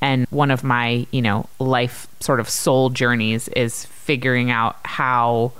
And 0.00 0.26
one 0.30 0.50
of 0.50 0.64
my, 0.64 1.06
you 1.12 1.22
know, 1.22 1.48
life 1.60 2.08
sort 2.18 2.40
of 2.40 2.48
soul 2.48 2.90
journeys 2.90 3.46
is 3.46 3.84
figuring 3.84 4.50
out 4.50 4.74
how 4.84 5.52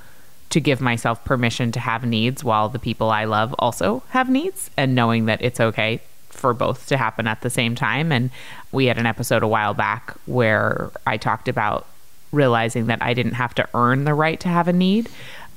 to 0.51 0.61
give 0.61 0.81
myself 0.81 1.25
permission 1.25 1.71
to 1.71 1.79
have 1.79 2.05
needs 2.05 2.43
while 2.43 2.69
the 2.69 2.81
people 2.81 3.11
I 3.11 3.27
love 3.27 3.55
also 3.61 4.03
have 4.09 4.29
needs 4.29 4.73
and 4.77 4.97
knowing 4.97 5.27
that 5.27 5.41
it's 5.41 5.61
okay 5.61 6.01
for 6.29 6.53
both 6.53 6.89
to 6.89 6.97
happen 6.97 7.29
at 7.29 7.43
the 7.43 7.51
same 7.51 7.77
time. 7.77 8.11
And 8.11 8.31
we 8.73 8.87
had 8.87 8.99
an 8.99 9.07
episode 9.07 9.45
a 9.45 9.49
while 9.49 9.73
back 9.73 10.17
where 10.27 10.91
I 11.07 11.17
talked 11.17 11.47
about 11.47 11.87
realizing 12.33 12.87
that 12.87 13.01
I 13.03 13.15
didn't 13.15 13.35
have 13.35 13.55
to 13.55 13.69
earn 13.73 14.03
the 14.03 14.15
right 14.15 14.41
to 14.41 14.49
have 14.49 14.67
a 14.67 14.73
need. 14.73 15.09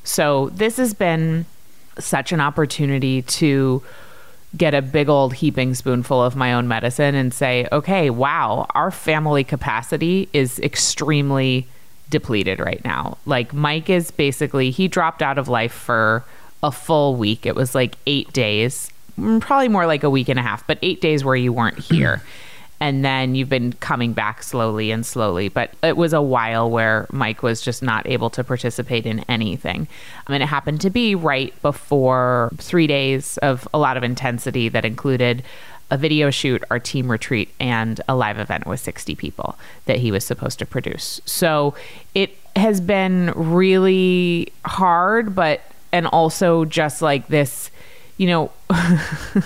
So 0.03 0.49
this 0.49 0.77
has 0.77 0.93
been 0.93 1.47
such 2.01 2.31
an 2.31 2.41
opportunity 2.41 3.21
to 3.23 3.83
get 4.57 4.73
a 4.73 4.81
big 4.81 5.09
old 5.09 5.35
heaping 5.35 5.75
spoonful 5.75 6.23
of 6.23 6.35
my 6.35 6.53
own 6.53 6.67
medicine 6.67 7.15
and 7.15 7.33
say, 7.33 7.67
okay, 7.71 8.09
wow, 8.09 8.65
our 8.73 8.89
family 8.89 9.43
capacity 9.43 10.27
is 10.33 10.59
extremely 10.59 11.67
depleted 12.09 12.59
right 12.59 12.83
now. 12.83 13.17
Like 13.25 13.53
Mike 13.53 13.89
is 13.89 14.11
basically, 14.11 14.71
he 14.71 14.87
dropped 14.87 15.21
out 15.21 15.37
of 15.37 15.47
life 15.47 15.71
for 15.71 16.23
a 16.63 16.71
full 16.71 17.15
week. 17.15 17.45
It 17.45 17.55
was 17.55 17.75
like 17.75 17.95
eight 18.07 18.33
days, 18.33 18.91
mm, 19.19 19.39
probably 19.39 19.67
more 19.67 19.85
like 19.85 20.03
a 20.03 20.09
week 20.09 20.29
and 20.29 20.39
a 20.39 20.43
half, 20.43 20.65
but 20.65 20.79
eight 20.81 20.99
days 20.99 21.23
where 21.23 21.35
you 21.35 21.53
weren't 21.53 21.79
here. 21.79 22.23
and 22.79 23.03
then 23.03 23.35
you've 23.35 23.49
been 23.49 23.73
coming 23.73 24.13
back 24.13 24.41
slowly 24.41 24.91
and 24.91 25.05
slowly. 25.05 25.49
But 25.49 25.73
it 25.83 25.97
was 25.97 26.13
a 26.13 26.21
while 26.21 26.69
where 26.69 27.07
Mike 27.11 27.43
was 27.43 27.61
just 27.61 27.83
not 27.83 28.07
able 28.07 28.29
to 28.31 28.43
participate 28.43 29.05
in 29.05 29.19
anything. 29.27 29.87
I 30.25 30.31
mean, 30.31 30.41
it 30.41 30.47
happened 30.47 30.81
to 30.81 30.89
be 30.89 31.15
right 31.15 31.59
before 31.61 32.51
three 32.57 32.87
days 32.87 33.37
of 33.39 33.67
a 33.73 33.79
lot 33.79 33.97
of 33.97 34.03
intensity 34.03 34.69
that 34.69 34.85
included 34.85 35.43
a 35.91 35.97
video 35.97 36.29
shoot, 36.29 36.63
our 36.69 36.79
team 36.79 37.09
retreat, 37.09 37.49
and 37.59 37.99
a 38.07 38.15
live 38.15 38.37
event 38.37 38.67
with 38.67 38.79
60 38.79 39.15
people 39.15 39.57
that 39.85 39.97
he 39.97 40.11
was 40.11 40.23
supposed 40.25 40.59
to 40.59 40.65
produce. 40.65 41.19
So 41.25 41.73
it 42.13 42.37
has 42.55 42.79
been 42.79 43.33
really 43.35 44.53
hard, 44.65 45.35
but, 45.35 45.61
and 45.91 46.05
also 46.07 46.65
just 46.65 47.01
like 47.01 47.27
this, 47.27 47.71
you 48.17 48.27
know, 48.27 48.51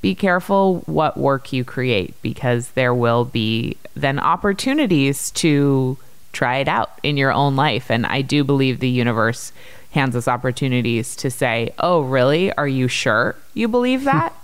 be 0.00 0.14
careful 0.14 0.80
what 0.86 1.16
work 1.16 1.52
you 1.52 1.64
create 1.64 2.14
because 2.22 2.70
there 2.70 2.94
will 2.94 3.24
be 3.24 3.76
then 3.94 4.18
opportunities 4.18 5.30
to 5.32 5.98
try 6.32 6.58
it 6.58 6.68
out 6.68 6.98
in 7.02 7.16
your 7.16 7.32
own 7.32 7.56
life. 7.56 7.90
And 7.90 8.06
I 8.06 8.22
do 8.22 8.44
believe 8.44 8.80
the 8.80 8.88
universe 8.88 9.52
hands 9.90 10.14
us 10.14 10.28
opportunities 10.28 11.16
to 11.16 11.30
say, 11.30 11.72
oh, 11.78 12.02
really? 12.02 12.52
Are 12.52 12.68
you 12.68 12.88
sure 12.88 13.36
you 13.54 13.68
believe 13.68 14.04
that? 14.04 14.34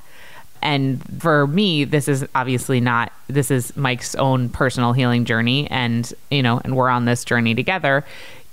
and 0.63 1.03
for 1.21 1.47
me 1.47 1.85
this 1.85 2.09
is 2.09 2.27
obviously 2.35 2.81
not 2.81 3.13
this 3.29 3.51
is 3.51 3.77
mike's 3.77 4.15
own 4.15 4.49
personal 4.49 4.93
healing 4.93 5.25
journey 5.25 5.71
and 5.71 6.13
you 6.31 6.43
know 6.43 6.61
and 6.65 6.77
we're 6.77 6.89
on 6.89 7.05
this 7.05 7.25
journey 7.25 7.55
together 7.55 8.05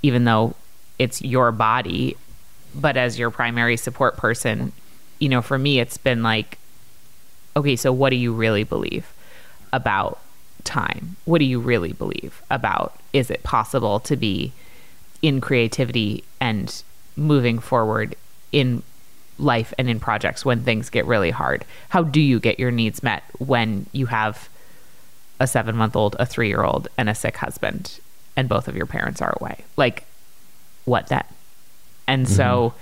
even 0.02 0.24
though 0.24 0.54
it's 0.98 1.22
your 1.22 1.50
body 1.50 2.16
but 2.74 2.96
as 2.96 3.18
your 3.18 3.30
primary 3.30 3.76
support 3.76 4.16
person 4.16 4.72
you 5.18 5.28
know 5.28 5.40
for 5.42 5.58
me 5.58 5.80
it's 5.80 5.96
been 5.96 6.22
like 6.22 6.58
okay 7.56 7.76
so 7.76 7.92
what 7.92 8.10
do 8.10 8.16
you 8.16 8.32
really 8.32 8.64
believe 8.64 9.12
about 9.72 10.18
time 10.64 11.16
what 11.24 11.38
do 11.38 11.44
you 11.44 11.60
really 11.60 11.92
believe 11.92 12.42
about 12.50 12.98
is 13.12 13.30
it 13.30 13.42
possible 13.42 14.00
to 14.00 14.16
be 14.16 14.52
in 15.22 15.40
creativity 15.40 16.24
and 16.40 16.82
moving 17.16 17.58
forward 17.58 18.14
in 18.52 18.82
life 19.38 19.74
and 19.78 19.88
in 19.88 19.98
projects 19.98 20.44
when 20.44 20.62
things 20.62 20.90
get 20.90 21.06
really 21.06 21.30
hard? 21.30 21.64
How 21.88 22.02
do 22.02 22.20
you 22.20 22.38
get 22.38 22.58
your 22.58 22.70
needs 22.70 23.02
met 23.02 23.22
when 23.38 23.86
you 23.92 24.06
have 24.06 24.48
a 25.40 25.46
seven 25.46 25.76
month 25.76 25.96
old, 25.96 26.16
a 26.18 26.26
three 26.26 26.48
year 26.48 26.62
old, 26.62 26.88
and 26.96 27.08
a 27.08 27.14
sick 27.14 27.36
husband, 27.38 28.00
and 28.36 28.48
both 28.48 28.68
of 28.68 28.76
your 28.76 28.86
parents 28.86 29.20
are 29.22 29.36
away? 29.40 29.64
Like, 29.76 30.04
what 30.84 31.08
then? 31.08 31.24
And 32.06 32.28
so 32.28 32.44
mm-hmm. 32.44 32.78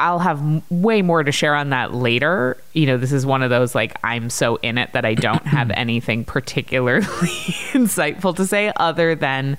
I'll 0.00 0.18
have 0.18 0.62
way 0.70 1.02
more 1.02 1.22
to 1.22 1.30
share 1.30 1.54
on 1.54 1.70
that 1.70 1.94
later. 1.94 2.56
You 2.72 2.86
know, 2.86 2.96
this 2.96 3.12
is 3.12 3.26
one 3.26 3.42
of 3.42 3.50
those 3.50 3.74
like 3.74 3.96
I'm 4.02 4.30
so 4.30 4.56
in 4.56 4.78
it 4.78 4.92
that 4.92 5.04
I 5.04 5.14
don't 5.14 5.46
have 5.46 5.70
anything 5.74 6.24
particularly 6.24 7.04
insightful 7.72 8.34
to 8.36 8.46
say 8.46 8.72
other 8.76 9.14
than, 9.14 9.58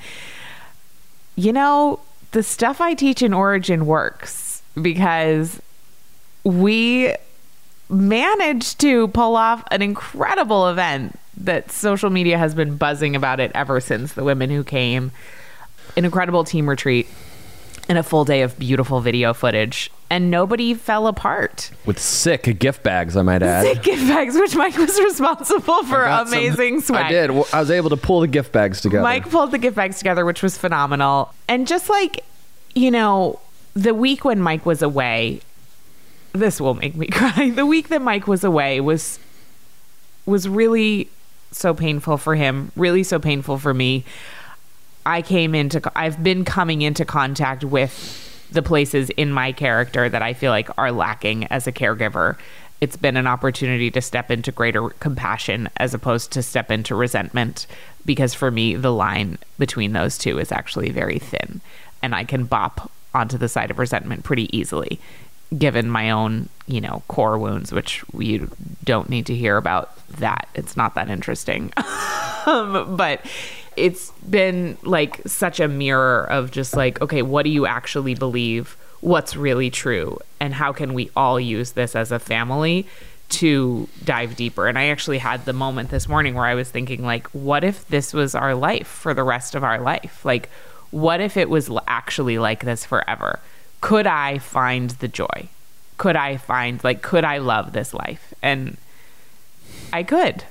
you 1.36 1.53
know, 1.53 2.00
the 2.31 2.43
stuff 2.43 2.81
I 2.81 2.93
teach 2.93 3.21
in 3.21 3.33
Origin 3.33 3.86
works 3.86 4.63
because 4.81 5.62
we 6.43 7.15
managed 7.89 8.79
to 8.79 9.10
pull 9.10 9.36
off 9.36 9.63
an 9.69 9.81
incredible 9.81 10.69
event 10.69 11.19
that 11.38 11.71
social 11.71 12.10
media 12.10 12.38
has 12.38 12.55
been 12.55 12.77
buzzing 12.77 13.15
about 13.15 13.39
it 13.39 13.51
ever 13.53 13.79
since 13.79 14.13
the 14.13 14.24
women 14.24 14.50
who 14.50 14.63
came 14.63 15.12
an 15.98 16.05
incredible 16.05 16.43
team 16.43 16.69
retreat 16.69 17.07
and 17.91 17.98
a 17.98 18.03
full 18.03 18.24
day 18.24 18.41
of 18.41 18.57
beautiful 18.57 19.01
video 19.01 19.33
footage 19.33 19.91
and 20.10 20.31
nobody 20.31 20.74
fell 20.74 21.07
apart 21.07 21.71
With 21.86 22.00
sick 22.00 22.57
gift 22.57 22.83
bags, 22.83 23.17
I 23.17 23.21
might 23.21 23.43
add. 23.43 23.65
sick 23.65 23.83
gift 23.83 24.07
bags 24.07 24.36
which 24.36 24.55
mike 24.55 24.77
was 24.77 24.98
responsible 25.03 25.83
for 25.83 26.05
Got 26.05 26.29
some- 26.29 26.38
amazing 26.39 26.79
swag 26.79 27.05
I 27.07 27.10
did. 27.10 27.29
I 27.31 27.60
was 27.60 27.69
able 27.69 27.89
to 27.89 27.98
pull 27.98 28.21
the 28.21 28.27
gift 28.29 28.53
bags 28.53 28.79
together. 28.79 29.03
Mike 29.03 29.29
pulled 29.29 29.51
the 29.51 29.57
gift 29.57 29.75
bags 29.75 29.98
together, 29.98 30.24
which 30.24 30.41
was 30.41 30.57
phenomenal. 30.57 31.33
And 31.50 31.67
just 31.67 31.89
like, 31.89 32.24
you 32.75 32.91
know, 32.91 33.39
the 33.74 33.93
week 33.93 34.24
when 34.24 34.39
Mike 34.39 34.65
was 34.65 34.81
away, 34.81 35.41
this 36.31 36.62
will 36.62 36.75
make 36.75 36.95
me 36.95 37.07
cry. 37.12 37.50
The 37.53 37.65
week 37.65 37.89
that 37.89 38.01
Mike 38.01 38.25
was 38.25 38.45
away 38.45 38.79
was 38.79 39.19
was 40.25 40.48
really 40.48 41.10
so 41.51 41.74
painful 41.74 42.15
for 42.17 42.36
him, 42.36 42.71
really 42.77 43.03
so 43.03 43.19
painful 43.19 43.57
for 43.57 43.74
me. 43.74 44.05
I 45.05 45.22
came 45.22 45.55
into 45.55 45.81
I've 45.96 46.24
been 46.24 46.46
coming 46.46 46.81
into 46.81 47.05
contact 47.05 47.63
with 47.63 48.48
the 48.51 48.62
places 48.62 49.10
in 49.12 49.31
my 49.31 49.51
character 49.51 50.10
that 50.10 50.22
I 50.22 50.34
feel 50.34 50.51
like 50.51 50.70
are 50.77 50.91
lacking 50.91 51.46
as 51.46 51.67
a 51.67 51.72
caregiver. 51.72 52.38
It's 52.81 52.98
been 52.98 53.15
an 53.15 53.27
opportunity 53.27 53.91
to 53.91 54.01
step 54.01 54.31
into 54.31 54.51
greater 54.51 54.89
compassion 54.89 55.70
as 55.77 55.93
opposed 55.93 56.31
to 56.34 56.43
step 56.43 56.72
into 56.72 56.96
resentment 56.96 57.67
because 58.05 58.34
for 58.34 58.51
me 58.51 58.75
the 58.75 58.91
line 58.91 59.38
between 59.58 59.93
those 59.93 60.17
two 60.17 60.39
is 60.39 60.51
actually 60.51 60.89
very 60.89 61.20
thin 61.20 61.62
and 62.01 62.13
I 62.13 62.24
can 62.24 62.46
bop 62.46 62.91
onto 63.13 63.38
the 63.38 63.50
side 63.50 63.72
of 63.72 63.79
resentment 63.79 64.24
pretty 64.24 64.55
easily 64.58 65.00
given 65.58 65.89
my 65.89 66.12
own, 66.12 66.48
you 66.65 66.79
know, 66.79 67.03
core 67.08 67.38
wounds 67.38 67.72
which 67.72 68.03
we 68.13 68.41
don't 68.84 69.10
need 69.10 69.25
to 69.25 69.36
hear 69.36 69.58
about 69.58 69.96
that. 70.17 70.48
It's 70.55 70.77
not 70.77 70.96
that 70.96 71.10
interesting. 71.10 71.74
um, 72.46 72.96
but 72.96 73.25
it's 73.82 74.12
been 74.30 74.78
like 74.84 75.28
such 75.28 75.60
a 75.60 75.68
mirror 75.68 76.24
of 76.30 76.52
just 76.52 76.76
like, 76.76 77.02
okay, 77.02 77.24
what 77.24 77.44
do 77.44 77.50
you 77.50 77.66
actually 77.66 78.14
believe? 78.14 78.78
What's 79.02 79.36
really 79.36 79.72
true? 79.72 80.20
And 80.40 80.54
how 80.54 80.72
can 80.72 80.94
we 80.94 81.10
all 81.16 81.40
use 81.40 81.72
this 81.72 81.96
as 81.96 82.12
a 82.12 82.20
family 82.20 82.86
to 83.30 83.90
dive 84.04 84.36
deeper? 84.36 84.68
And 84.68 84.78
I 84.78 84.90
actually 84.90 85.18
had 85.18 85.46
the 85.46 85.54
moment 85.54 85.90
this 85.90 86.08
morning 86.08 86.36
where 86.36 86.46
I 86.46 86.54
was 86.54 86.70
thinking, 86.70 87.04
like, 87.04 87.28
what 87.30 87.64
if 87.64 87.88
this 87.88 88.14
was 88.14 88.36
our 88.36 88.54
life 88.54 88.88
for 88.88 89.16
the 89.16 89.24
rest 89.24 89.56
of 89.56 89.64
our 89.64 89.82
life? 89.82 90.24
Like, 90.24 90.50
what 90.92 91.20
if 91.20 91.36
it 91.36 91.50
was 91.50 91.72
actually 91.88 92.38
like 92.38 92.64
this 92.64 92.86
forever? 92.86 93.40
Could 93.82 94.06
I 94.06 94.38
find 94.38 94.92
the 94.92 95.08
joy? 95.08 95.50
Could 95.98 96.16
I 96.16 96.38
find, 96.38 96.84
like, 96.84 97.02
could 97.02 97.24
I 97.24 97.40
love 97.40 97.74
this 97.74 97.96
life? 97.96 98.32
And 98.44 98.78
I 99.92 100.04
could 100.04 100.44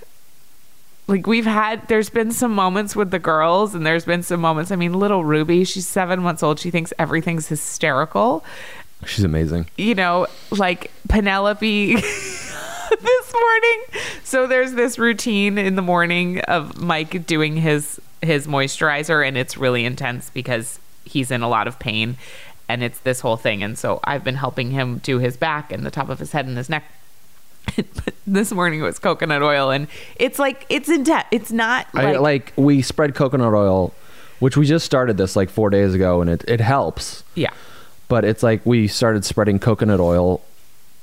like 1.10 1.26
we've 1.26 1.46
had 1.46 1.86
there's 1.88 2.08
been 2.08 2.30
some 2.30 2.54
moments 2.54 2.94
with 2.96 3.10
the 3.10 3.18
girls 3.18 3.74
and 3.74 3.84
there's 3.84 4.04
been 4.04 4.22
some 4.22 4.40
moments 4.40 4.70
i 4.70 4.76
mean 4.76 4.94
little 4.94 5.24
ruby 5.24 5.64
she's 5.64 5.86
seven 5.86 6.22
months 6.22 6.42
old 6.42 6.58
she 6.58 6.70
thinks 6.70 6.92
everything's 6.98 7.48
hysterical 7.48 8.44
She's 9.04 9.24
amazing. 9.24 9.66
you 9.76 9.94
know 9.94 10.26
like 10.50 10.90
penelope 11.08 11.94
this 11.96 13.32
morning 13.34 13.82
so 14.24 14.46
there's 14.46 14.72
this 14.72 14.98
routine 14.98 15.58
in 15.58 15.74
the 15.74 15.82
morning 15.82 16.40
of 16.42 16.80
mike 16.80 17.26
doing 17.26 17.56
his 17.56 18.00
his 18.22 18.46
moisturizer 18.46 19.26
and 19.26 19.36
it's 19.36 19.56
really 19.56 19.84
intense 19.84 20.30
because 20.30 20.78
he's 21.04 21.30
in 21.30 21.42
a 21.42 21.48
lot 21.48 21.66
of 21.66 21.78
pain 21.78 22.16
and 22.70 22.84
it's 22.84 23.00
this 23.00 23.20
whole 23.20 23.36
thing. 23.36 23.64
And 23.64 23.76
so 23.76 23.98
I've 24.04 24.22
been 24.22 24.36
helping 24.36 24.70
him 24.70 24.98
do 24.98 25.18
his 25.18 25.36
back 25.36 25.72
and 25.72 25.84
the 25.84 25.90
top 25.90 26.08
of 26.08 26.20
his 26.20 26.30
head 26.30 26.46
and 26.46 26.56
his 26.56 26.70
neck. 26.70 26.84
but 28.04 28.14
this 28.26 28.52
morning 28.52 28.80
it 28.80 28.84
was 28.84 28.98
coconut 28.98 29.42
oil, 29.42 29.70
and 29.70 29.88
it's 30.16 30.38
like 30.38 30.66
it's 30.68 30.88
intense. 30.88 31.26
It's 31.30 31.52
not 31.52 31.86
like, 31.94 32.16
I, 32.16 32.18
like 32.18 32.52
we 32.56 32.82
spread 32.82 33.14
coconut 33.14 33.54
oil, 33.54 33.92
which 34.38 34.56
we 34.56 34.66
just 34.66 34.86
started 34.86 35.16
this 35.16 35.36
like 35.36 35.50
four 35.50 35.70
days 35.70 35.94
ago, 35.94 36.20
and 36.20 36.30
it 36.30 36.44
it 36.48 36.60
helps. 36.60 37.24
yeah. 37.34 37.52
But 38.08 38.24
it's 38.24 38.42
like 38.42 38.64
we 38.66 38.88
started 38.88 39.24
spreading 39.24 39.60
coconut 39.60 40.00
oil 40.00 40.42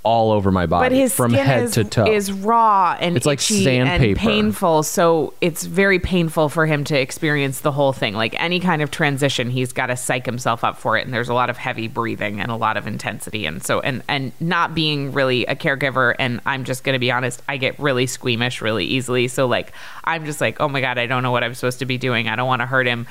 all 0.07 0.31
over 0.31 0.51
my 0.51 0.65
body 0.65 0.85
But 0.89 0.91
his 0.97 1.13
from 1.13 1.31
skin 1.31 1.45
head 1.45 1.63
is, 1.65 1.71
to 1.73 1.83
toe. 1.83 2.05
is 2.11 2.31
raw 2.31 2.95
and 2.99 3.17
It's 3.17 3.25
like 3.25 3.41
sandpaper. 3.41 4.17
painful. 4.19 4.83
So 4.83 5.33
it's 5.41 5.65
very 5.65 5.99
painful 5.99 6.47
for 6.49 6.65
him 6.65 6.83
to 6.85 6.97
experience 6.99 7.59
the 7.59 7.73
whole 7.73 7.91
thing. 7.91 8.13
Like 8.13 8.33
any 8.41 8.59
kind 8.61 8.81
of 8.81 8.89
transition, 8.89 9.49
he's 9.49 9.73
got 9.73 9.87
to 9.87 9.97
psych 9.97 10.25
himself 10.25 10.63
up 10.63 10.77
for 10.77 10.97
it. 10.97 11.05
And 11.05 11.13
there's 11.13 11.29
a 11.29 11.33
lot 11.33 11.49
of 11.49 11.57
heavy 11.57 11.87
breathing 11.89 12.39
and 12.39 12.49
a 12.49 12.55
lot 12.55 12.77
of 12.77 12.87
intensity. 12.87 13.45
And 13.45 13.61
so 13.63 13.81
and 13.81 14.01
and 14.07 14.31
not 14.39 14.73
being 14.73 15.11
really 15.11 15.45
a 15.45 15.55
caregiver. 15.55 16.15
And 16.17 16.39
I'm 16.45 16.63
just 16.63 16.83
gonna 16.85 16.99
be 16.99 17.11
honest, 17.11 17.41
I 17.49 17.57
get 17.57 17.77
really 17.79 18.07
squeamish 18.07 18.61
really 18.61 18.85
easily. 18.85 19.27
So 19.27 19.45
like 19.47 19.73
I'm 20.05 20.25
just 20.25 20.39
like, 20.39 20.61
oh 20.61 20.69
my 20.69 20.79
god, 20.79 20.97
I 20.97 21.05
don't 21.05 21.21
know 21.21 21.31
what 21.31 21.43
I'm 21.43 21.53
supposed 21.53 21.79
to 21.79 21.85
be 21.85 21.97
doing. 21.97 22.29
I 22.29 22.35
don't 22.37 22.47
want 22.47 22.61
to 22.61 22.65
hurt 22.65 22.87
him 22.87 23.07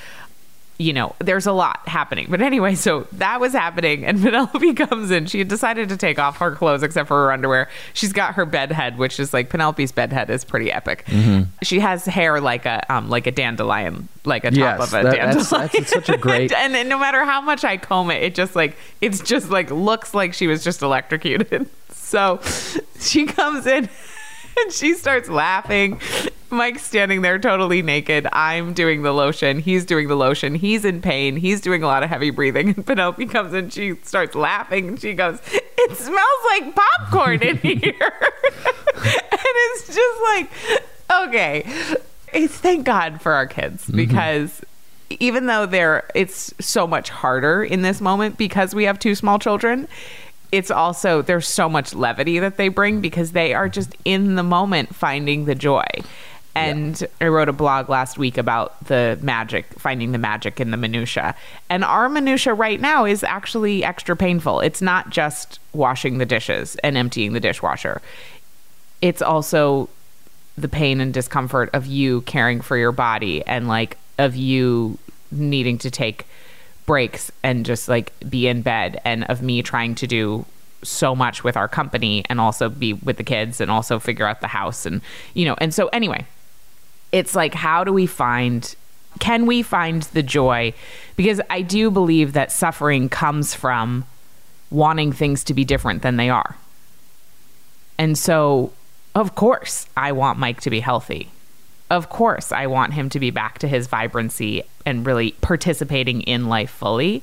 you 0.78 0.92
know, 0.92 1.14
there's 1.21 1.47
a 1.47 1.52
lot 1.52 1.80
happening. 1.88 2.26
But 2.28 2.42
anyway, 2.42 2.75
so 2.75 3.06
that 3.12 3.40
was 3.40 3.52
happening, 3.52 4.04
and 4.04 4.21
Penelope 4.23 4.75
comes 4.75 5.11
in. 5.11 5.26
She 5.26 5.38
had 5.38 5.49
decided 5.49 5.88
to 5.88 5.97
take 5.97 6.18
off 6.18 6.37
her 6.38 6.50
clothes 6.54 6.83
except 6.83 7.09
for 7.09 7.25
her 7.25 7.33
underwear. 7.33 7.68
She's 7.95 8.12
got 8.12 8.35
her 8.35 8.45
bed 8.45 8.73
head, 8.73 8.99
which 8.99 9.18
is 9.18 9.33
like 9.33 9.49
Penelope's 9.49 9.92
bed 9.92 10.12
head 10.12 10.28
is 10.30 10.45
pretty 10.45 10.71
epic. 10.71 11.06
She 11.62 11.80
has 11.80 12.04
hair 12.04 12.40
like 12.40 12.66
a 12.66 12.85
um 12.92 13.09
like 13.09 13.26
a 13.26 13.33
dandelion, 13.33 14.09
like 14.25 14.45
a 14.45 14.50
top 14.50 14.59
Yes, 14.59 14.80
of 14.80 14.88
a 14.88 15.02
that- 15.02 15.16
dandelion. 15.16 15.49
that's- 15.49 15.73
that's 15.73 15.90
such 15.90 16.09
a 16.11 16.16
great- 16.18 16.52
and, 16.52 16.76
and 16.76 16.88
no 16.88 16.99
matter 16.99 17.25
how 17.25 17.40
much 17.40 17.64
I 17.64 17.76
comb 17.78 18.11
it, 18.11 18.23
it 18.23 18.35
just 18.35 18.54
like 18.54 18.76
it's 19.00 19.21
just 19.21 19.49
like 19.50 19.71
looks 19.71 20.12
like 20.14 20.35
she 20.35 20.47
was 20.47 20.62
just 20.64 20.83
electrocuted. 20.83 21.68
So 22.06 22.40
she 23.00 23.26
comes 23.26 23.66
in 23.66 23.88
and 24.63 24.73
she 24.73 24.95
starts 24.95 25.29
laughing. 25.29 26.01
Mike's 26.51 26.83
standing 26.83 27.23
there 27.23 27.39
totally 27.39 27.83
naked. 27.83 28.27
I'm 28.33 28.73
doing 28.73 29.03
the 29.03 29.13
lotion. 29.13 29.59
He's 29.59 29.85
doing 29.85 30.09
the 30.09 30.15
lotion. 30.15 30.55
He's 30.55 30.85
in 30.85 31.03
pain. 31.03 31.37
He's 31.37 31.61
doing 31.61 31.83
a 31.83 31.87
lot 31.87 32.03
of 32.03 32.09
heavy 32.09 32.31
breathing. 32.31 32.69
And 32.77 32.87
Penelope 32.87 33.27
comes 33.27 33.53
in. 33.55 33.71
She 33.71 33.97
starts 34.03 34.35
laughing. 34.35 34.89
And 34.89 35.01
she 35.01 35.15
goes, 35.15 35.41
It 35.53 35.97
smells 35.97 36.21
like 36.51 36.75
popcorn 36.75 37.43
in 37.43 37.57
here. 37.63 37.95
and 38.01 39.55
it's 39.55 39.87
just 39.87 40.23
like, 40.25 40.51
okay. 41.25 41.73
It's 42.33 42.57
thank 42.57 42.85
God 42.85 43.21
for 43.21 43.33
our 43.33 43.47
kids 43.47 43.85
mm-hmm. 43.85 43.97
because 43.97 44.63
even 45.11 45.47
though 45.47 45.67
they're 45.67 46.09
it's 46.15 46.53
so 46.59 46.87
much 46.87 47.09
harder 47.09 47.63
in 47.63 47.83
this 47.83 48.01
moment 48.01 48.37
because 48.37 48.75
we 48.75 48.85
have 48.85 48.99
two 48.99 49.15
small 49.15 49.39
children 49.39 49.87
it's 50.53 50.71
also 50.71 51.23
there's 51.23 51.49
so 51.49 51.69
much 51.69 51.95
levity 51.95 52.38
that 52.38 52.57
they 52.57 52.69
bring 52.69 53.00
because 53.00 53.33
they 53.33 53.55
are 53.55 53.69
just 53.69 53.97
in 54.05 54.37
the 54.37 54.43
moment 54.43 54.95
finding 54.95 55.45
the 55.45 55.55
joy 55.55 55.85
and 56.57 57.07
I 57.21 57.29
wrote 57.29 57.50
a 57.50 57.53
blog 57.53 57.91
last 57.91 58.17
week 58.17 58.38
about 58.38 58.83
the 58.87 59.19
magic, 59.21 59.67
finding 59.79 60.12
the 60.12 60.19
magic 60.19 60.59
in 60.59 60.71
the 60.71 60.79
minutia. 60.79 61.35
And 61.69 61.85
our 61.85 62.09
minutia 62.09 62.55
right 62.55 62.81
now 62.81 63.05
is 63.05 63.23
actually 63.23 63.85
extra 63.85 64.17
painful. 64.17 64.61
It's 64.61 64.81
not 64.81 65.11
just 65.11 65.61
washing 65.75 66.17
the 66.17 66.25
dishes 66.25 66.76
and 66.76 66.97
emptying 66.97 67.35
the 67.35 67.41
dishwasher. 67.41 68.00
It's 69.03 69.21
also 69.21 69.91
the 70.57 70.69
pain 70.69 70.99
and 71.03 71.12
discomfort 71.12 71.69
of 71.75 71.85
you 71.85 72.23
caring 72.23 72.62
for 72.62 72.79
your 72.79 72.93
body 72.93 73.45
and 73.47 73.69
like 73.69 73.99
of 74.19 74.35
you 74.35 74.97
needing 75.31 75.76
to 75.76 75.91
take 75.91 76.26
breaks 76.87 77.31
and 77.43 77.66
just 77.66 77.88
like 77.88 78.12
be 78.28 78.47
in 78.47 78.62
bed 78.62 79.00
and 79.05 79.25
of 79.25 79.43
me 79.43 79.62
trying 79.62 79.95
to 79.97 80.07
do 80.07 80.47
so 80.83 81.14
much 81.14 81.43
with 81.43 81.57
our 81.57 81.69
company 81.69 82.25
and 82.28 82.40
also 82.40 82.69
be 82.69 82.93
with 82.93 83.16
the 83.16 83.25
kids 83.25 83.61
and 83.61 83.71
also 83.71 83.99
figure 83.99 84.26
out 84.26 84.40
the 84.40 84.47
house 84.47 84.87
and 84.87 85.00
you 85.35 85.45
know 85.45 85.57
and 85.59 85.75
so 85.75 85.88
anyway 85.88 86.25
it's 87.13 87.34
like 87.34 87.54
how 87.54 87.82
do 87.82 87.93
we 87.93 88.06
find 88.06 88.76
can 89.19 89.47
we 89.47 89.63
find 89.63 90.02
the 90.02 90.23
joy? 90.23 90.75
Because 91.17 91.41
i 91.50 91.61
do 91.63 91.91
believe 91.91 92.34
that 92.34 92.52
suffering 92.52 93.08
comes 93.08 93.54
from 93.54 94.04
wanting 94.71 95.13
things 95.13 95.43
to 95.45 95.54
be 95.54 95.65
different 95.65 96.02
than 96.02 96.17
they 96.17 96.28
are. 96.28 96.56
And 97.99 98.17
so 98.17 98.73
of 99.15 99.34
course 99.34 99.89
i 99.97 100.13
want 100.13 100.39
mike 100.39 100.61
to 100.61 100.71
be 100.71 100.80
healthy 100.80 101.30
of 101.91 102.09
course 102.09 102.53
i 102.53 102.67
want 102.67 102.95
him 102.95 103.09
to 103.09 103.21
be 103.21 103.31
back 103.31 103.59
to 103.59 103.69
his 103.69 103.87
vibrancy 103.87 104.63
and 104.85 105.07
really 105.07 105.33
participating 105.41 106.21
in 106.23 106.49
life 106.49 106.71
fully 106.71 107.23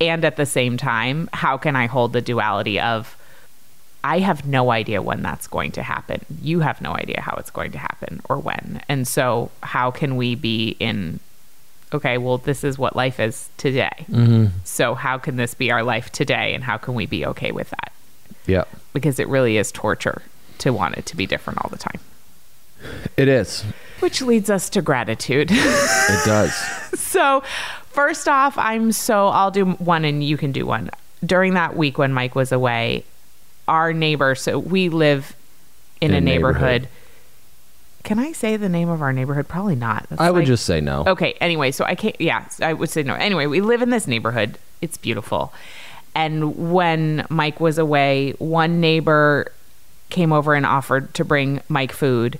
and 0.00 0.24
at 0.24 0.36
the 0.36 0.46
same 0.46 0.76
time 0.76 1.28
how 1.32 1.56
can 1.56 1.76
i 1.76 1.86
hold 1.86 2.12
the 2.12 2.20
duality 2.20 2.78
of 2.80 3.16
I 4.02 4.20
have 4.20 4.46
no 4.46 4.70
idea 4.70 5.02
when 5.02 5.22
that's 5.22 5.46
going 5.46 5.72
to 5.72 5.82
happen. 5.82 6.24
You 6.40 6.60
have 6.60 6.80
no 6.80 6.92
idea 6.94 7.20
how 7.20 7.36
it's 7.36 7.50
going 7.50 7.72
to 7.72 7.78
happen 7.78 8.22
or 8.28 8.38
when. 8.38 8.82
And 8.88 9.06
so, 9.06 9.50
how 9.62 9.90
can 9.90 10.16
we 10.16 10.34
be 10.34 10.76
in, 10.80 11.20
okay, 11.92 12.16
well, 12.16 12.38
this 12.38 12.64
is 12.64 12.78
what 12.78 12.96
life 12.96 13.20
is 13.20 13.50
today. 13.58 14.06
Mm-hmm. 14.10 14.56
So, 14.64 14.94
how 14.94 15.18
can 15.18 15.36
this 15.36 15.52
be 15.52 15.70
our 15.70 15.82
life 15.82 16.10
today? 16.10 16.54
And 16.54 16.64
how 16.64 16.78
can 16.78 16.94
we 16.94 17.04
be 17.06 17.26
okay 17.26 17.52
with 17.52 17.70
that? 17.70 17.92
yeah, 18.46 18.64
Because 18.94 19.18
it 19.18 19.28
really 19.28 19.58
is 19.58 19.70
torture 19.70 20.22
to 20.58 20.72
want 20.72 20.96
it 20.96 21.04
to 21.06 21.16
be 21.16 21.26
different 21.26 21.58
all 21.62 21.68
the 21.68 21.78
time. 21.78 22.00
it 23.18 23.28
is. 23.28 23.64
Which 24.00 24.22
leads 24.22 24.50
us 24.50 24.68
to 24.70 24.82
gratitude. 24.82 25.50
It 26.10 26.24
does. 26.24 26.52
so, 26.98 27.42
first 27.90 28.26
off, 28.26 28.58
I'm 28.58 28.90
so, 28.90 29.28
I'll 29.28 29.52
do 29.52 29.64
one 29.72 30.04
and 30.04 30.24
you 30.24 30.36
can 30.36 30.50
do 30.50 30.66
one. 30.66 30.90
During 31.24 31.54
that 31.54 31.76
week 31.76 31.98
when 31.98 32.12
Mike 32.12 32.34
was 32.34 32.50
away, 32.50 33.04
our 33.68 33.92
neighbor, 33.92 34.34
so 34.34 34.58
we 34.58 34.88
live 34.88 35.36
in, 36.00 36.10
In 36.10 36.16
a 36.16 36.20
neighborhood. 36.20 36.62
neighborhood. 36.82 36.88
Can 38.02 38.18
I 38.18 38.32
say 38.32 38.56
the 38.56 38.68
name 38.68 38.88
of 38.88 39.02
our 39.02 39.12
neighborhood? 39.12 39.46
Probably 39.46 39.76
not. 39.76 40.06
That's 40.08 40.20
I 40.20 40.30
would 40.30 40.46
just 40.46 40.64
say 40.64 40.80
no. 40.80 41.04
Okay, 41.06 41.34
anyway, 41.40 41.70
so 41.70 41.84
I 41.84 41.94
can't, 41.94 42.18
yeah, 42.20 42.46
I 42.60 42.72
would 42.72 42.88
say 42.90 43.02
no. 43.02 43.14
Anyway, 43.14 43.46
we 43.46 43.60
live 43.60 43.82
in 43.82 43.90
this 43.90 44.06
neighborhood. 44.08 44.58
It's 44.80 44.96
beautiful. 44.96 45.52
And 46.14 46.72
when 46.72 47.26
Mike 47.28 47.60
was 47.60 47.78
away, 47.78 48.32
one 48.38 48.80
neighbor 48.80 49.52
came 50.08 50.32
over 50.32 50.54
and 50.54 50.66
offered 50.66 51.12
to 51.14 51.24
bring 51.24 51.60
Mike 51.68 51.92
food. 51.92 52.38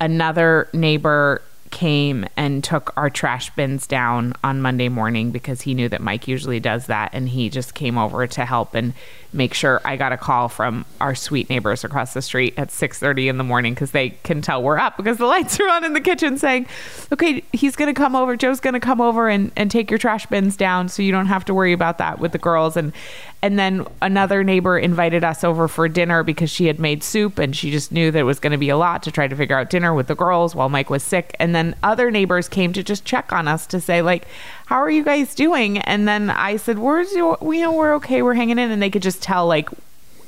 Another 0.00 0.68
neighbor 0.72 1.42
came 1.70 2.24
and 2.36 2.62
took 2.62 2.92
our 2.96 3.10
trash 3.10 3.50
bins 3.54 3.86
down 3.86 4.32
on 4.42 4.62
Monday 4.62 4.88
morning 4.88 5.30
because 5.30 5.62
he 5.62 5.74
knew 5.74 5.88
that 5.88 6.00
Mike 6.00 6.28
usually 6.28 6.60
does 6.60 6.86
that 6.86 7.10
and 7.12 7.28
he 7.28 7.50
just 7.50 7.74
came 7.74 7.98
over 7.98 8.26
to 8.26 8.44
help 8.44 8.74
and 8.74 8.94
make 9.32 9.52
sure 9.52 9.80
I 9.84 9.96
got 9.96 10.12
a 10.12 10.16
call 10.16 10.48
from 10.48 10.86
our 11.00 11.14
sweet 11.14 11.50
neighbors 11.50 11.84
across 11.84 12.14
the 12.14 12.22
street 12.22 12.54
at 12.56 12.68
6:30 12.68 13.28
in 13.28 13.38
the 13.38 13.44
morning 13.44 13.74
cuz 13.74 13.90
they 13.90 14.10
can 14.22 14.40
tell 14.40 14.62
we're 14.62 14.78
up 14.78 14.96
because 14.96 15.18
the 15.18 15.26
lights 15.34 15.60
are 15.60 15.68
on 15.68 15.84
in 15.84 15.92
the 15.92 16.00
kitchen 16.00 16.38
saying, 16.38 16.66
"Okay, 17.12 17.42
he's 17.52 17.76
going 17.76 17.92
to 17.92 17.98
come 17.98 18.16
over. 18.16 18.36
Joe's 18.36 18.60
going 18.60 18.74
to 18.74 18.80
come 18.80 19.00
over 19.00 19.28
and 19.28 19.52
and 19.56 19.70
take 19.70 19.90
your 19.90 19.98
trash 19.98 20.26
bins 20.26 20.56
down 20.56 20.88
so 20.88 21.02
you 21.02 21.12
don't 21.12 21.26
have 21.26 21.44
to 21.46 21.54
worry 21.54 21.72
about 21.72 21.98
that 21.98 22.18
with 22.18 22.32
the 22.32 22.38
girls." 22.38 22.76
And 22.76 22.92
and 23.42 23.58
then 23.58 23.86
another 24.00 24.42
neighbor 24.42 24.78
invited 24.78 25.22
us 25.22 25.44
over 25.44 25.68
for 25.68 25.88
dinner 25.88 26.22
because 26.22 26.50
she 26.50 26.66
had 26.66 26.80
made 26.80 27.04
soup 27.04 27.38
and 27.38 27.54
she 27.54 27.70
just 27.70 27.92
knew 27.92 28.10
that 28.10 28.20
it 28.20 28.24
was 28.24 28.40
going 28.40 28.52
to 28.52 28.58
be 28.58 28.70
a 28.70 28.76
lot 28.76 29.02
to 29.02 29.12
try 29.12 29.28
to 29.28 29.36
figure 29.36 29.58
out 29.58 29.70
dinner 29.70 29.94
with 29.94 30.06
the 30.06 30.14
girls 30.14 30.54
while 30.54 30.68
Mike 30.68 30.90
was 30.90 31.02
sick. 31.02 31.36
And 31.38 31.54
then 31.54 31.76
other 31.82 32.10
neighbors 32.10 32.48
came 32.48 32.72
to 32.72 32.82
just 32.82 33.04
check 33.04 33.32
on 33.32 33.46
us 33.46 33.66
to 33.68 33.80
say 33.80 34.02
like, 34.02 34.26
"How 34.66 34.76
are 34.76 34.90
you 34.90 35.04
guys 35.04 35.34
doing?" 35.34 35.78
And 35.78 36.08
then 36.08 36.30
I 36.30 36.56
said, 36.56 36.78
"We're 36.78 37.04
we 37.40 37.60
know 37.60 37.72
we're 37.72 37.94
okay. 37.96 38.22
We're 38.22 38.34
hanging 38.34 38.58
in." 38.58 38.70
And 38.70 38.82
they 38.82 38.90
could 38.90 39.02
just 39.02 39.22
tell 39.22 39.46
like 39.46 39.68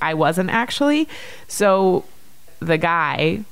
I 0.02 0.14
wasn't 0.14 0.50
actually. 0.50 1.08
So 1.48 2.04
the 2.60 2.78
guy 2.78 3.44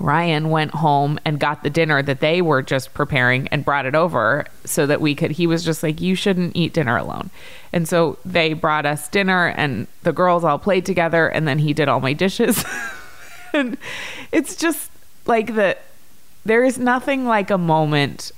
Ryan 0.00 0.50
went 0.50 0.72
home 0.72 1.18
and 1.24 1.40
got 1.40 1.62
the 1.62 1.70
dinner 1.70 2.02
that 2.02 2.20
they 2.20 2.40
were 2.42 2.62
just 2.62 2.94
preparing 2.94 3.48
and 3.48 3.64
brought 3.64 3.86
it 3.86 3.94
over 3.94 4.46
so 4.64 4.86
that 4.86 5.00
we 5.00 5.14
could. 5.14 5.32
He 5.32 5.46
was 5.46 5.64
just 5.64 5.82
like, 5.82 6.00
You 6.00 6.14
shouldn't 6.14 6.56
eat 6.56 6.72
dinner 6.72 6.96
alone. 6.96 7.30
And 7.72 7.88
so 7.88 8.18
they 8.24 8.52
brought 8.52 8.86
us 8.86 9.08
dinner, 9.08 9.48
and 9.48 9.86
the 10.02 10.12
girls 10.12 10.44
all 10.44 10.58
played 10.58 10.86
together, 10.86 11.28
and 11.28 11.46
then 11.46 11.58
he 11.58 11.72
did 11.72 11.88
all 11.88 12.00
my 12.00 12.12
dishes. 12.12 12.64
and 13.52 13.76
it's 14.32 14.56
just 14.56 14.90
like 15.26 15.54
the, 15.54 15.76
there 16.44 16.64
is 16.64 16.78
nothing 16.78 17.26
like 17.26 17.50
a 17.50 17.58
moment 17.58 18.32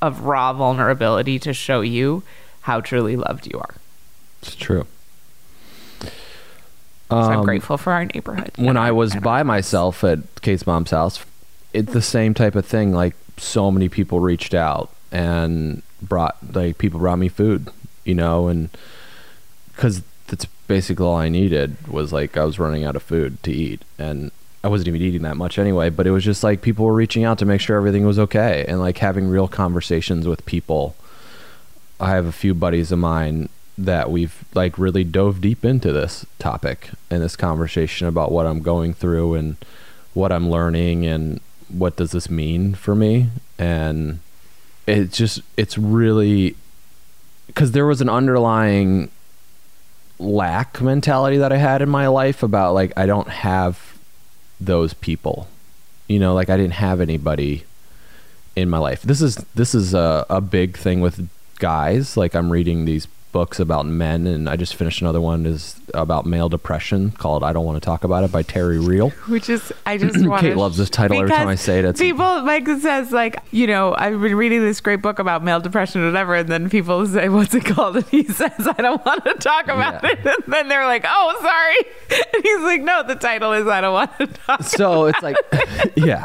of 0.00 0.22
raw 0.22 0.52
vulnerability 0.52 1.38
to 1.40 1.52
show 1.52 1.80
you 1.80 2.22
how 2.62 2.80
truly 2.80 3.16
loved 3.16 3.46
you 3.46 3.58
are. 3.58 3.74
It's 4.42 4.54
true. 4.54 4.86
So 7.10 7.16
I'm 7.18 7.40
Um, 7.40 7.44
grateful 7.44 7.76
for 7.78 7.92
our 7.92 8.04
neighborhood. 8.06 8.50
when 8.56 8.76
I 8.76 8.90
was 8.90 9.14
by 9.16 9.42
myself 9.42 10.02
at 10.04 10.18
Kate's 10.42 10.66
mom's 10.66 10.90
house, 10.90 11.24
it's 11.72 11.92
the 11.92 12.02
same 12.02 12.34
type 12.34 12.54
of 12.54 12.64
thing. 12.66 12.92
Like 12.92 13.14
so 13.36 13.70
many 13.70 13.88
people 13.88 14.20
reached 14.20 14.54
out 14.54 14.90
and 15.12 15.82
brought 16.02 16.36
like 16.54 16.78
people 16.78 17.00
brought 17.00 17.18
me 17.18 17.28
food, 17.28 17.68
you 18.04 18.14
know, 18.14 18.48
and 18.48 18.68
because 19.74 20.02
that's 20.28 20.46
basically 20.66 21.04
all 21.04 21.16
I 21.16 21.28
needed 21.28 21.76
was 21.88 22.12
like 22.12 22.36
I 22.36 22.44
was 22.44 22.58
running 22.58 22.84
out 22.84 22.96
of 22.96 23.02
food 23.02 23.42
to 23.42 23.52
eat, 23.52 23.82
and 23.98 24.30
I 24.64 24.68
wasn't 24.68 24.88
even 24.88 25.02
eating 25.02 25.22
that 25.22 25.36
much 25.36 25.58
anyway. 25.58 25.90
But 25.90 26.06
it 26.06 26.10
was 26.10 26.24
just 26.24 26.42
like 26.42 26.62
people 26.62 26.86
were 26.86 26.94
reaching 26.94 27.24
out 27.24 27.38
to 27.38 27.44
make 27.44 27.60
sure 27.60 27.76
everything 27.76 28.06
was 28.06 28.18
okay, 28.18 28.64
and 28.66 28.80
like 28.80 28.98
having 28.98 29.28
real 29.28 29.46
conversations 29.48 30.26
with 30.26 30.44
people. 30.46 30.96
I 32.00 32.10
have 32.10 32.26
a 32.26 32.32
few 32.32 32.54
buddies 32.54 32.90
of 32.90 32.98
mine 32.98 33.48
that 33.76 34.10
we've 34.10 34.44
like 34.54 34.78
really 34.78 35.04
dove 35.04 35.40
deep 35.40 35.64
into 35.64 35.92
this 35.92 36.24
topic 36.38 36.90
and 37.10 37.22
this 37.22 37.36
conversation 37.36 38.06
about 38.06 38.30
what 38.30 38.46
I'm 38.46 38.60
going 38.60 38.94
through 38.94 39.34
and 39.34 39.56
what 40.12 40.30
I'm 40.30 40.48
learning 40.48 41.06
and 41.06 41.40
what 41.68 41.96
does 41.96 42.12
this 42.12 42.30
mean 42.30 42.74
for 42.74 42.94
me 42.94 43.28
and 43.58 44.20
it's 44.86 45.16
just 45.16 45.40
it's 45.56 45.76
really 45.76 46.54
because 47.46 47.72
there 47.72 47.86
was 47.86 48.00
an 48.00 48.08
underlying 48.08 49.10
lack 50.18 50.80
mentality 50.80 51.36
that 51.38 51.52
I 51.52 51.56
had 51.56 51.82
in 51.82 51.88
my 51.88 52.06
life 52.06 52.42
about 52.42 52.74
like 52.74 52.92
I 52.96 53.06
don't 53.06 53.28
have 53.28 53.98
those 54.60 54.94
people. 54.94 55.48
You 56.08 56.18
know, 56.18 56.34
like 56.34 56.50
I 56.50 56.56
didn't 56.56 56.74
have 56.74 57.00
anybody 57.00 57.64
in 58.54 58.68
my 58.68 58.78
life. 58.78 59.02
This 59.02 59.22
is 59.22 59.36
this 59.54 59.74
is 59.74 59.94
a, 59.94 60.26
a 60.28 60.40
big 60.40 60.76
thing 60.76 61.00
with 61.00 61.28
guys. 61.58 62.16
Like 62.16 62.34
I'm 62.34 62.50
reading 62.50 62.84
these 62.84 63.06
books 63.34 63.58
about 63.60 63.84
men, 63.84 64.26
and 64.26 64.48
I 64.48 64.54
just 64.56 64.76
finished 64.76 65.00
another 65.02 65.20
one 65.20 65.44
is 65.44 65.74
about 65.92 66.24
male 66.24 66.48
depression 66.48 67.10
called 67.10 67.42
"I 67.42 67.52
Don't 67.52 67.66
Want 67.66 67.76
to 67.82 67.84
Talk 67.84 68.04
About 68.04 68.22
It" 68.24 68.30
by 68.32 68.42
Terry 68.42 68.78
Real. 68.78 69.10
Which 69.28 69.50
is, 69.50 69.72
I 69.84 69.98
just 69.98 70.16
want. 70.26 70.40
Kate 70.40 70.56
loves 70.56 70.78
this 70.78 70.88
title 70.88 71.18
every 71.18 71.28
time 71.30 71.48
I 71.48 71.56
say 71.56 71.80
it. 71.80 71.84
It's 71.84 72.00
people 72.00 72.40
Mike 72.42 72.66
says 72.80 73.10
like, 73.12 73.42
you 73.50 73.66
know, 73.66 73.94
I've 73.98 74.20
been 74.20 74.36
reading 74.36 74.60
this 74.62 74.80
great 74.80 75.02
book 75.02 75.18
about 75.18 75.42
male 75.44 75.60
depression 75.60 76.00
or 76.02 76.06
whatever, 76.06 76.36
and 76.36 76.48
then 76.48 76.70
people 76.70 77.04
say, 77.06 77.28
"What's 77.28 77.54
it 77.54 77.64
called?" 77.66 77.96
And 77.96 78.06
he 78.06 78.24
says, 78.24 78.52
"I 78.78 78.80
don't 78.80 79.04
want 79.04 79.24
to 79.24 79.34
talk 79.34 79.64
about 79.64 80.02
Yeah. 80.04 80.10
it." 80.12 80.18
And 80.44 80.52
then 80.54 80.68
they're 80.68 80.86
like, 80.86 81.04
"Oh, 81.06 81.36
sorry," 81.42 82.20
and 82.34 82.42
he's 82.42 82.60
like, 82.62 82.80
"No, 82.82 83.02
the 83.02 83.16
title 83.16 83.52
is 83.52 83.66
I 83.66 83.80
don't 83.80 83.92
want 83.92 84.16
to 84.18 84.26
talk." 84.28 84.62
so 84.62 85.06
it's 85.06 85.20
like 85.22 85.36
yeah 85.96 86.24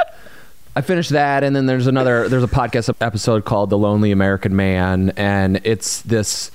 i 0.76 0.82
finished 0.82 1.10
that 1.10 1.44
and 1.44 1.56
then 1.56 1.66
there's 1.66 1.88
another 1.88 2.30
there's 2.30 2.44
a 2.44 2.48
podcast 2.48 2.94
episode 3.02 3.44
called 3.44 3.70
the 3.72 3.78
lonely 3.78 4.12
american 4.12 4.56
man 4.56 5.12
and 5.18 5.60
it's 5.64 6.02
this 6.04 6.52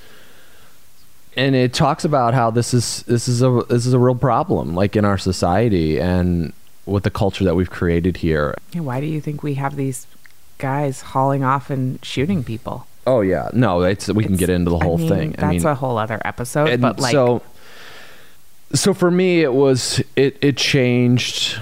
and 1.37 1.55
it 1.55 1.73
talks 1.73 2.05
about 2.05 2.35
how 2.35 2.51
this 2.51 2.73
is 2.75 3.03
this 3.05 3.29
is 3.29 3.43
a 3.43 3.63
this 3.69 3.87
is 3.87 3.93
a 3.93 3.99
real 3.99 4.15
problem 4.15 4.75
like 4.75 4.97
in 4.97 5.05
our 5.05 5.19
society 5.19 6.01
and 6.01 6.53
with 6.87 7.03
the 7.03 7.11
culture 7.11 7.45
that 7.45 7.55
we've 7.55 7.71
created 7.71 8.19
here 8.19 8.55
Why 8.75 9.01
do 9.01 9.07
you 9.07 9.21
think 9.21 9.43
we 9.43 9.55
have 9.55 9.77
these 9.77 10.07
guys 10.59 11.01
hauling 11.01 11.43
off 11.43 11.71
and 11.71 12.05
shooting 12.05 12.45
people? 12.45 12.87
oh 13.07 13.21
yeah 13.21 13.51
no 13.53 13.83
it's 13.83 14.09
we 14.09 14.25
can 14.25 14.37
get 14.37 14.49
into 14.49 14.71
the 14.71 14.79
whole 14.79 14.97
I 14.97 15.01
mean, 15.01 15.09
thing 15.09 15.31
That's 15.33 15.43
i 15.43 15.51
mean 15.51 15.67
a 15.67 15.75
whole 15.75 15.99
other 15.99 16.21
episode. 16.25 16.81
but 16.81 16.99
like, 16.99 17.13
so 17.13 17.43
so 18.73 18.95
for 18.95 19.11
me 19.11 19.43
it 19.43 19.53
was 19.53 20.03
it 20.17 20.39
it 20.41 20.57
changed 20.57 21.61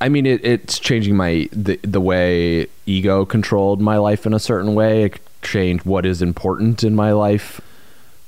i 0.00 0.08
mean 0.08 0.26
it, 0.26 0.44
it's 0.44 0.78
changing 0.78 1.16
my 1.16 1.48
the, 1.52 1.78
the 1.82 2.00
way 2.00 2.66
ego 2.86 3.24
controlled 3.24 3.80
my 3.80 3.96
life 3.96 4.26
in 4.26 4.34
a 4.34 4.38
certain 4.38 4.74
way 4.74 5.04
it 5.04 5.20
changed 5.42 5.84
what 5.86 6.04
is 6.04 6.20
important 6.20 6.84
in 6.84 6.94
my 6.94 7.12
life 7.12 7.60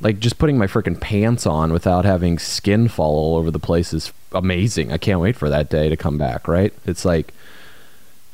like 0.00 0.18
just 0.18 0.38
putting 0.38 0.58
my 0.58 0.66
freaking 0.66 1.00
pants 1.00 1.46
on 1.46 1.72
without 1.72 2.04
having 2.04 2.38
skin 2.38 2.88
fall 2.88 3.16
all 3.16 3.36
over 3.36 3.50
the 3.50 3.58
place 3.58 3.94
is 3.94 4.12
amazing 4.32 4.92
i 4.92 4.98
can't 4.98 5.20
wait 5.20 5.36
for 5.36 5.48
that 5.48 5.70
day 5.70 5.88
to 5.88 5.96
come 5.96 6.18
back 6.18 6.46
right 6.46 6.72
it's 6.84 7.04
like 7.04 7.32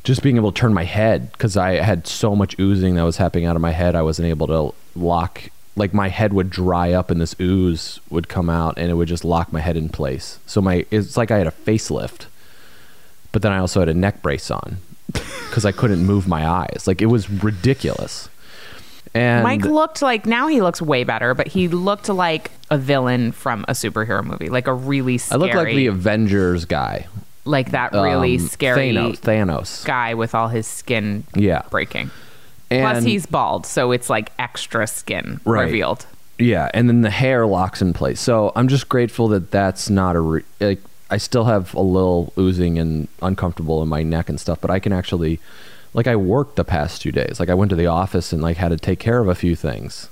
just 0.05 0.22
being 0.22 0.37
able 0.37 0.53
to 0.53 0.61
turn 0.61 0.75
my 0.75 0.85
head 0.85 1.31
because 1.33 1.57
I 1.57 1.75
had 1.75 2.07
so 2.07 2.35
much 2.35 2.59
oozing 2.59 2.94
that 2.96 3.03
was 3.03 3.18
happening 3.18 3.46
out 3.46 3.57
of 3.57 3.62
my 3.62 3.70
head. 3.70 3.94
I 3.94 4.03
wasn't 4.03 4.29
able 4.29 4.46
to 4.48 4.75
lock, 4.98 5.44
like 5.77 5.94
my 5.94 6.09
head 6.09 6.33
would 6.33 6.51
dry 6.51 6.92
up 6.92 7.11
and 7.11 7.20
this 7.20 7.37
ooze 7.40 8.01
would 8.11 8.29
come 8.29 8.51
out 8.51 8.79
and 8.79 8.90
it 8.90 8.94
would 8.94 9.09
just 9.09 9.25
lock 9.25 9.53
my 9.53 9.61
head 9.61 9.77
in 9.77 9.88
place. 9.88 10.38
So 10.46 10.61
my, 10.61 10.87
it's 10.90 11.16
like 11.16 11.31
I 11.31 11.38
had 11.38 11.46
a 11.46 11.53
facelift, 11.53 12.27
but 13.31 13.42
then 13.42 13.53
I 13.53 13.59
also 13.59 13.81
had 13.81 13.88
a 13.88 13.94
neck 13.94 14.22
brace 14.22 14.51
on 14.51 14.79
because 15.12 15.64
I 15.64 15.72
couldn't 15.72 16.05
move 16.05 16.27
my 16.27 16.46
eyes. 16.48 16.85
Like 16.87 17.01
it 17.01 17.07
was 17.07 17.31
ridiculous. 17.31 18.29
And 19.14 19.42
Mike 19.44 19.62
looked 19.64 20.00
like 20.00 20.24
now 20.26 20.46
he 20.48 20.62
looks 20.62 20.80
way 20.80 21.04
better, 21.04 21.34
but 21.34 21.46
he 21.48 21.68
looked 21.68 22.08
like 22.08 22.50
a 22.70 22.78
villain 22.78 23.32
from 23.32 23.64
a 23.68 23.72
superhero 23.72 24.24
movie, 24.24 24.48
like 24.48 24.66
a 24.66 24.72
really 24.72 25.20
I 25.30 25.36
look 25.36 25.52
like 25.52 25.66
the 25.68 25.88
Avengers 25.88 26.64
guy. 26.64 27.06
like 27.44 27.72
that 27.72 27.92
really 27.92 28.36
um, 28.38 28.48
scary 28.48 28.92
Thanos. 28.92 29.20
Thanos. 29.20 29.84
guy 29.84 30.14
with 30.14 30.34
all 30.34 30.48
his 30.48 30.66
skin 30.66 31.24
Yeah. 31.34 31.62
breaking. 31.70 32.10
And 32.70 32.80
Plus, 32.82 33.04
he's 33.04 33.26
bald, 33.26 33.66
so 33.66 33.92
it's 33.92 34.08
like 34.08 34.32
extra 34.38 34.86
skin 34.86 35.40
Right. 35.44 35.64
revealed. 35.64 36.06
Yeah, 36.38 36.70
and 36.72 36.88
then 36.88 37.02
the 37.02 37.10
hair 37.10 37.44
locks 37.46 37.82
in 37.82 37.92
place. 37.92 38.18
So 38.18 38.50
I'm 38.56 38.66
just 38.68 38.88
grateful 38.88 39.28
that 39.28 39.50
that's 39.50 39.90
not 39.90 40.16
a 40.16 40.20
re- 40.20 40.42
like. 40.60 40.80
I 41.10 41.18
still 41.18 41.44
have 41.44 41.74
a 41.74 41.80
little 41.82 42.32
oozing 42.38 42.78
and 42.78 43.06
uncomfortable 43.20 43.82
in 43.82 43.88
my 43.90 44.02
neck 44.02 44.30
and 44.30 44.40
stuff, 44.40 44.58
but 44.62 44.70
I 44.70 44.78
can 44.78 44.94
actually, 44.94 45.38
like, 45.94 46.07
I 46.07 46.16
worked 46.16 46.57
the 46.57 46.64
past 46.64 47.02
two 47.02 47.12
days. 47.12 47.38
Like, 47.40 47.48
I 47.50 47.55
went 47.55 47.70
to 47.70 47.76
the 47.76 47.87
office 47.87 48.33
and 48.33 48.42
like 48.42 48.57
had 48.57 48.68
to 48.70 48.76
take 48.76 48.98
care 48.98 49.18
of 49.18 49.28
a 49.28 49.35
few 49.35 49.55
things, 49.57 50.09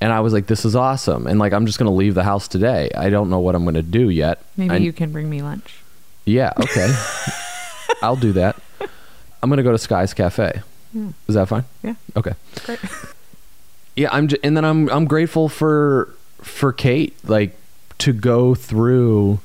and 0.00 0.12
I 0.12 0.20
was 0.20 0.32
like, 0.32 0.46
"This 0.46 0.64
is 0.64 0.74
awesome!" 0.76 1.26
And 1.26 1.38
like, 1.38 1.52
I'm 1.52 1.66
just 1.66 1.78
gonna 1.78 1.92
leave 1.92 2.14
the 2.14 2.24
house 2.24 2.48
today. 2.48 2.90
I 2.96 3.10
don't 3.10 3.28
know 3.30 3.40
what 3.40 3.54
I'm 3.54 3.64
gonna 3.64 3.82
do 3.82 4.08
yet. 4.10 4.42
Maybe 4.56 4.74
I- 4.74 4.78
you 4.78 4.92
can 4.92 5.12
bring 5.12 5.28
me 5.30 5.42
lunch. 5.42 5.76
Yeah. 6.24 6.52
Okay. 6.60 6.88
I'll 8.02 8.16
do 8.16 8.32
that. 8.32 8.56
I'm 9.42 9.50
gonna 9.50 9.62
go 9.64 9.72
to 9.72 9.78
Sky's 9.78 10.14
Cafe. 10.14 10.60
Hmm. 10.92 11.10
Is 11.28 11.34
that 11.34 11.48
fine? 11.48 11.64
Yeah. 11.82 11.94
Okay. 12.16 12.32
Great. 12.64 12.78
yeah 13.96 14.08
i'm 14.12 14.26
j- 14.28 14.38
and 14.42 14.56
then 14.56 14.64
i'm 14.64 14.88
i'm 14.88 15.04
grateful 15.04 15.50
for 15.50 16.08
for 16.40 16.72
kate 16.72 17.14
like 17.28 17.54
to 17.98 18.10
go 18.14 18.54
through 18.54 19.38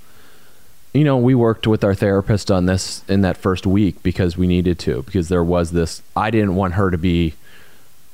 you 0.93 1.03
know 1.03 1.17
we 1.17 1.35
worked 1.35 1.67
with 1.67 1.83
our 1.83 1.93
therapist 1.93 2.49
on 2.49 2.65
this 2.65 3.03
in 3.07 3.21
that 3.21 3.37
first 3.37 3.67
week 3.67 4.01
because 4.03 4.37
we 4.37 4.47
needed 4.47 4.79
to 4.79 5.03
because 5.03 5.29
there 5.29 5.43
was 5.43 5.71
this 5.71 6.01
i 6.15 6.29
didn't 6.31 6.55
want 6.55 6.73
her 6.73 6.89
to 6.89 6.97
be 6.97 7.33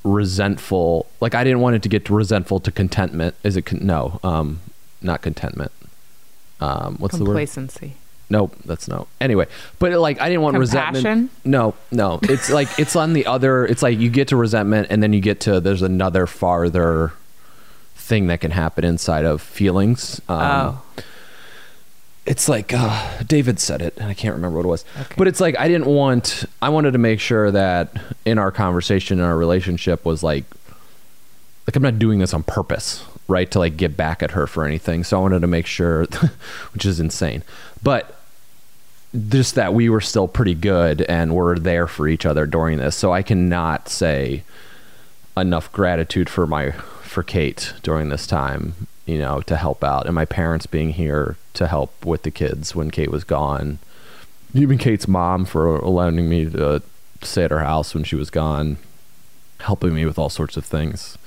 resentful 0.03 1.05
like 1.21 1.33
i 1.33 1.43
didn't 1.43 1.61
want 1.61 1.75
it 1.75 1.81
to 1.81 1.89
get 1.89 2.09
resentful 2.09 2.59
to 2.59 2.71
contentment 2.71 3.35
is 3.43 3.55
it 3.55 3.61
con- 3.63 3.85
no 3.85 4.19
um 4.23 4.59
not 5.01 5.21
contentment 5.21 5.71
um 6.59 6.97
what's 6.97 7.17
the 7.17 7.23
word 7.23 7.27
Complacency. 7.27 7.95
Nope, 8.29 8.55
that's 8.65 8.87
no. 8.87 9.07
Anyway, 9.21 9.45
but 9.77 9.91
like 9.91 10.19
I 10.19 10.27
didn't 10.27 10.41
want 10.41 10.55
Compassion? 10.55 10.93
resentment. 10.95 11.31
No, 11.45 11.75
no. 11.91 12.19
It's 12.23 12.49
like 12.49 12.67
it's 12.79 12.95
on 12.95 13.13
the 13.13 13.27
other. 13.27 13.65
It's 13.65 13.83
like 13.83 13.99
you 13.99 14.09
get 14.09 14.29
to 14.29 14.37
resentment, 14.37 14.87
and 14.89 15.03
then 15.03 15.13
you 15.13 15.19
get 15.19 15.41
to 15.41 15.59
there's 15.59 15.83
another 15.83 16.25
farther 16.25 17.13
thing 17.95 18.27
that 18.27 18.41
can 18.41 18.49
happen 18.49 18.85
inside 18.85 19.25
of 19.25 19.39
feelings. 19.41 20.19
Um, 20.29 20.39
oh, 20.41 20.82
it's 22.25 22.47
like 22.47 22.73
uh, 22.73 23.23
David 23.23 23.59
said 23.59 23.81
it, 23.81 23.95
and 23.97 24.07
I 24.07 24.13
can't 24.13 24.35
remember 24.35 24.57
what 24.57 24.65
it 24.65 24.69
was. 24.69 24.85
Okay. 24.99 25.15
But 25.17 25.27
it's 25.27 25.41
like 25.41 25.57
I 25.59 25.67
didn't 25.67 25.87
want. 25.87 26.45
I 26.61 26.69
wanted 26.69 26.91
to 26.91 26.99
make 26.99 27.19
sure 27.19 27.51
that 27.51 27.95
in 28.25 28.37
our 28.37 28.51
conversation, 28.51 29.19
in 29.19 29.25
our 29.25 29.37
relationship, 29.37 30.05
was 30.05 30.23
like, 30.23 30.45
like 31.67 31.75
I'm 31.75 31.83
not 31.83 31.99
doing 31.99 32.19
this 32.19 32.33
on 32.33 32.43
purpose, 32.43 33.03
right? 33.27 33.49
To 33.51 33.59
like 33.59 33.77
get 33.77 33.97
back 33.97 34.23
at 34.23 34.31
her 34.31 34.47
for 34.47 34.65
anything. 34.65 35.03
So 35.03 35.17
I 35.17 35.21
wanted 35.21 35.41
to 35.41 35.47
make 35.47 35.65
sure, 35.65 36.05
which 36.73 36.85
is 36.85 36.99
insane, 36.99 37.43
but 37.81 38.19
just 39.29 39.55
that 39.55 39.73
we 39.73 39.89
were 39.89 40.01
still 40.01 40.27
pretty 40.27 40.55
good 40.55 41.03
and 41.03 41.35
we're 41.35 41.57
there 41.59 41.87
for 41.87 42.07
each 42.07 42.25
other 42.25 42.47
during 42.47 42.79
this. 42.79 42.95
So 42.95 43.13
I 43.13 43.21
cannot 43.21 43.87
say 43.87 44.43
enough 45.37 45.71
gratitude 45.71 46.29
for 46.29 46.47
my 46.47 46.71
for 46.71 47.21
Kate 47.21 47.73
during 47.83 48.09
this 48.09 48.25
time, 48.25 48.87
you 49.05 49.17
know, 49.17 49.41
to 49.41 49.55
help 49.57 49.83
out 49.83 50.05
and 50.05 50.15
my 50.15 50.25
parents 50.25 50.65
being 50.65 50.91
here 50.91 51.35
to 51.53 51.67
help 51.67 52.05
with 52.05 52.23
the 52.23 52.31
kids 52.31 52.73
when 52.75 52.89
Kate 52.91 53.11
was 53.11 53.23
gone. 53.23 53.79
Even 54.53 54.77
Kate's 54.77 55.07
mom 55.07 55.45
for 55.45 55.75
allowing 55.77 56.29
me 56.29 56.45
to 56.49 56.81
stay 57.21 57.43
at 57.43 57.51
her 57.51 57.59
house 57.59 57.93
when 57.93 58.03
she 58.03 58.15
was 58.15 58.29
gone, 58.29 58.77
helping 59.61 59.93
me 59.93 60.05
with 60.05 60.17
all 60.19 60.29
sorts 60.29 60.57
of 60.57 60.63
things. 60.65 61.17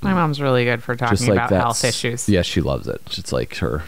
my 0.00 0.14
mom's 0.14 0.40
really 0.40 0.64
good 0.64 0.82
for 0.82 0.94
talking 0.96 1.30
about 1.32 1.50
health 1.50 1.84
issues. 1.84 2.28
Yeah, 2.28 2.42
she 2.42 2.60
loves 2.60 2.86
it. 2.88 3.00
It's 3.18 3.32
like 3.32 3.56
her 3.56 3.82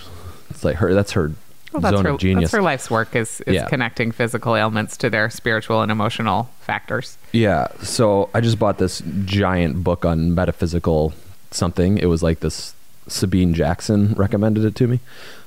it's 0.51 0.65
like 0.65 0.77
her 0.77 0.93
that's 0.93 1.13
her 1.13 1.33
Well, 1.73 1.81
that's 1.81 1.95
zone 1.97 2.05
her, 2.07 2.11
of 2.13 2.19
genius. 2.19 2.51
that's 2.51 2.53
her 2.55 2.63
life's 2.63 2.91
work 2.91 3.15
is, 3.15 3.41
is 3.43 3.55
Yeah. 3.55 3.69
connecting 3.69 4.11
physical 4.11 4.57
ailments 4.57 4.97
to 4.99 5.09
their 5.09 5.31
spiritual 5.31 5.81
and 5.83 5.91
emotional 5.93 6.51
factors. 6.61 7.17
Yeah. 7.33 7.69
So 7.83 8.29
I 8.35 8.41
just 8.41 8.59
bought 8.59 8.79
this 8.79 9.03
giant 9.25 9.85
book 9.85 10.05
on 10.05 10.35
metaphysical 10.35 11.13
something. 11.53 11.99
It 11.99 12.07
was 12.07 12.23
like 12.23 12.41
this 12.41 12.75
Sabine 13.09 13.55
Jackson 13.55 14.15
recommended 14.15 14.65
it 14.65 14.75
to 14.77 14.87
me. 14.87 15.01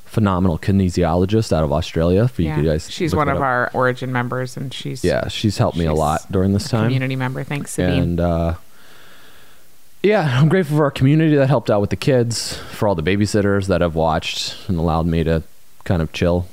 Phenomenal 0.05 0.59
kinesiologist 0.59 1.51
out 1.51 1.63
of 1.63 1.71
Australia. 1.71 2.27
For 2.27 2.41
Yeah. 2.43 2.57
you 2.59 2.63
guys, 2.69 2.89
she's 2.89 3.15
one 3.15 3.29
of 3.29 3.37
up. 3.37 3.43
our 3.43 3.71
origin 3.73 4.11
members, 4.11 4.55
and 4.57 4.73
she's 4.73 5.03
Yeah, 5.03 5.27
she's 5.27 5.57
helped 5.57 5.77
me 5.77 5.85
a 5.85 5.93
lot 5.93 6.31
during 6.31 6.53
this 6.53 6.67
time. 6.69 6.85
community 6.85 7.15
member. 7.15 7.43
Thanks, 7.43 7.71
Sabine. 7.71 8.01
And 8.01 8.19
uh, 8.19 8.53
yeah, 10.03 10.37
I'm 10.39 10.49
grateful 10.49 10.77
for 10.77 10.83
our 10.83 10.91
community 10.91 11.35
that 11.35 11.47
helped 11.47 11.69
out 11.71 11.81
with 11.81 11.89
the 11.89 11.95
kids, 11.95 12.57
for 12.71 12.87
all 12.87 12.95
the 12.95 13.01
babysitters 13.03 13.67
that 13.67 13.81
have 13.81 13.95
watched 13.95 14.55
and 14.67 14.77
allowed 14.77 15.05
me 15.07 15.23
to 15.23 15.43
kind 15.85 16.01
of 16.01 16.11
chill. 16.13 16.47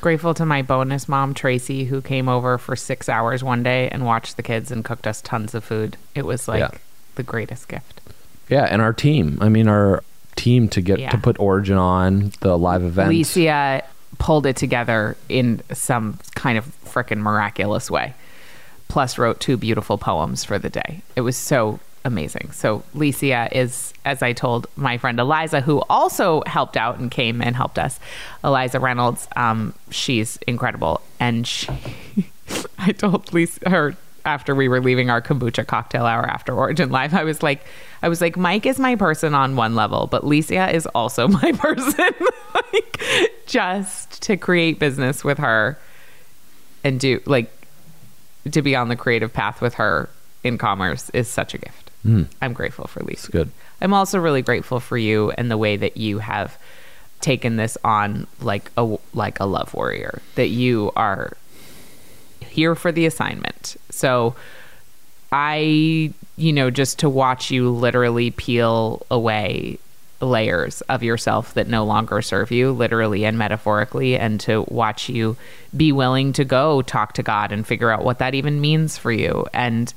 Grateful 0.00 0.34
to 0.34 0.44
my 0.44 0.62
bonus 0.62 1.08
mom, 1.08 1.32
Tracy, 1.32 1.84
who 1.84 2.02
came 2.02 2.28
over 2.28 2.58
for 2.58 2.76
six 2.76 3.08
hours 3.08 3.42
one 3.42 3.62
day 3.62 3.88
and 3.88 4.04
watched 4.04 4.36
the 4.36 4.42
kids 4.42 4.70
and 4.70 4.84
cooked 4.84 5.06
us 5.06 5.22
tons 5.22 5.54
of 5.54 5.64
food. 5.64 5.96
It 6.14 6.26
was 6.26 6.48
like 6.48 6.60
Yeah. 6.60 6.70
the 7.14 7.22
greatest 7.22 7.68
gift. 7.68 8.00
Yeah, 8.48 8.64
and 8.64 8.82
our 8.82 8.92
team. 8.92 9.38
I 9.40 9.48
mean, 9.48 9.68
our 9.68 10.02
team 10.36 10.68
to 10.68 10.80
get 10.80 10.98
Yeah. 10.98 11.10
to 11.10 11.18
put 11.18 11.38
Origin 11.38 11.76
on 11.78 12.32
the 12.40 12.56
live 12.58 12.82
event. 12.82 13.08
Alicia 13.08 13.82
pulled 14.18 14.46
it 14.46 14.56
together 14.56 15.16
in 15.28 15.62
some 15.72 16.18
kind 16.34 16.58
of 16.58 16.66
frickin' 16.84 17.18
miraculous 17.18 17.90
way. 17.90 18.14
Plus, 18.88 19.16
wrote 19.16 19.40
two 19.40 19.56
beautiful 19.56 19.96
poems 19.96 20.44
for 20.44 20.58
the 20.58 20.68
day. 20.68 21.02
It 21.16 21.22
was 21.22 21.36
so 21.36 21.80
amazing. 22.04 22.50
So 22.52 22.82
Licia 22.94 23.50
is, 23.52 23.94
as 24.04 24.22
I 24.22 24.32
told 24.32 24.66
my 24.76 24.98
friend 24.98 25.18
Eliza, 25.18 25.60
who 25.62 25.82
also 25.88 26.42
helped 26.46 26.76
out 26.76 26.98
and 26.98 27.10
came 27.10 27.40
and 27.40 27.56
helped 27.56 27.78
us, 27.78 27.98
Eliza 28.44 28.80
Reynolds. 28.80 29.28
Um, 29.34 29.72
she's 29.90 30.36
incredible, 30.46 31.00
and 31.18 31.46
she, 31.46 31.68
I 32.78 32.92
told 32.92 33.26
Licia 33.26 33.70
her 33.70 33.96
after 34.24 34.54
we 34.54 34.68
were 34.68 34.80
leaving 34.80 35.10
our 35.10 35.20
kombucha 35.20 35.66
cocktail 35.66 36.06
hour 36.06 36.24
after 36.24 36.54
Origin 36.54 36.90
Live, 36.90 37.14
I 37.14 37.24
was 37.24 37.42
like, 37.42 37.64
I 38.02 38.08
was 38.08 38.20
like, 38.20 38.36
Mike 38.36 38.66
is 38.66 38.78
my 38.78 38.96
person 38.96 39.34
on 39.34 39.56
one 39.56 39.74
level, 39.74 40.06
but 40.06 40.22
Licia 40.24 40.72
is 40.72 40.86
also 40.86 41.28
my 41.42 41.52
person. 41.52 42.10
like, 42.54 43.00
just 43.46 44.22
to 44.22 44.36
create 44.36 44.78
business 44.78 45.24
with 45.24 45.38
her 45.38 45.78
and 46.84 46.98
do 46.98 47.20
like 47.26 47.50
to 48.50 48.62
be 48.62 48.74
on 48.74 48.88
the 48.88 48.96
creative 48.96 49.32
path 49.32 49.60
with 49.60 49.74
her 49.74 50.08
in 50.42 50.58
commerce 50.58 51.10
is 51.10 51.28
such 51.28 51.54
a 51.54 51.58
gift. 51.58 51.90
Hmm. 52.02 52.24
I'm 52.40 52.52
grateful 52.52 52.86
for 52.86 53.00
Licia. 53.00 53.12
It's 53.12 53.28
good. 53.28 53.50
I'm 53.80 53.94
also 53.94 54.18
really 54.18 54.42
grateful 54.42 54.80
for 54.80 54.98
you 54.98 55.30
and 55.32 55.50
the 55.50 55.58
way 55.58 55.76
that 55.76 55.96
you 55.96 56.18
have 56.18 56.58
taken 57.20 57.56
this 57.56 57.78
on 57.84 58.26
like 58.40 58.70
a 58.76 58.96
like 59.14 59.40
a 59.40 59.44
love 59.44 59.72
warrior. 59.74 60.20
That 60.34 60.48
you 60.48 60.92
are 60.96 61.36
here 62.52 62.74
for 62.74 62.92
the 62.92 63.06
assignment. 63.06 63.76
So 63.90 64.36
I, 65.32 66.12
you 66.36 66.52
know, 66.52 66.70
just 66.70 66.98
to 67.00 67.08
watch 67.08 67.50
you 67.50 67.70
literally 67.70 68.30
peel 68.30 69.04
away 69.10 69.78
layers 70.20 70.82
of 70.82 71.02
yourself 71.02 71.54
that 71.54 71.66
no 71.66 71.84
longer 71.84 72.22
serve 72.22 72.50
you, 72.50 72.70
literally 72.70 73.24
and 73.24 73.36
metaphorically, 73.36 74.16
and 74.16 74.38
to 74.40 74.64
watch 74.68 75.08
you 75.08 75.36
be 75.76 75.90
willing 75.90 76.32
to 76.34 76.44
go 76.44 76.82
talk 76.82 77.14
to 77.14 77.22
God 77.22 77.50
and 77.50 77.66
figure 77.66 77.90
out 77.90 78.04
what 78.04 78.18
that 78.18 78.34
even 78.34 78.60
means 78.60 78.96
for 78.96 79.10
you. 79.10 79.46
And 79.52 79.92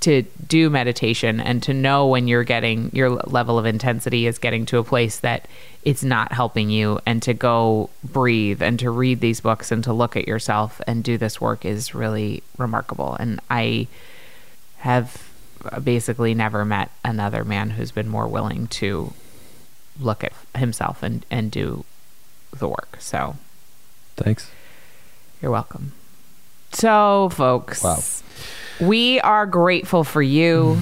to 0.00 0.22
do 0.46 0.68
meditation 0.68 1.40
and 1.40 1.62
to 1.62 1.72
know 1.72 2.06
when 2.06 2.28
you're 2.28 2.44
getting 2.44 2.90
your 2.92 3.10
level 3.10 3.58
of 3.58 3.66
intensity 3.66 4.26
is 4.26 4.38
getting 4.38 4.66
to 4.66 4.78
a 4.78 4.84
place 4.84 5.20
that 5.20 5.48
it's 5.84 6.04
not 6.04 6.32
helping 6.32 6.68
you 6.70 7.00
and 7.06 7.22
to 7.22 7.32
go 7.32 7.88
breathe 8.04 8.62
and 8.62 8.78
to 8.78 8.90
read 8.90 9.20
these 9.20 9.40
books 9.40 9.72
and 9.72 9.82
to 9.84 9.92
look 9.92 10.16
at 10.16 10.28
yourself 10.28 10.80
and 10.86 11.02
do 11.02 11.16
this 11.16 11.40
work 11.40 11.64
is 11.64 11.94
really 11.94 12.42
remarkable 12.58 13.14
and 13.14 13.40
i 13.50 13.86
have 14.78 15.28
basically 15.82 16.34
never 16.34 16.64
met 16.64 16.90
another 17.04 17.44
man 17.44 17.70
who's 17.70 17.90
been 17.90 18.08
more 18.08 18.28
willing 18.28 18.66
to 18.66 19.12
look 19.98 20.22
at 20.22 20.32
himself 20.54 21.02
and 21.02 21.24
and 21.30 21.50
do 21.50 21.84
the 22.56 22.68
work 22.68 22.96
so 23.00 23.36
Thanks. 24.16 24.50
you're 25.40 25.50
welcome 25.50 25.92
so 26.72 27.30
folks 27.30 27.82
Wow. 27.82 27.98
We 28.80 29.20
are 29.20 29.46
grateful 29.46 30.04
for 30.04 30.22
you. 30.22 30.78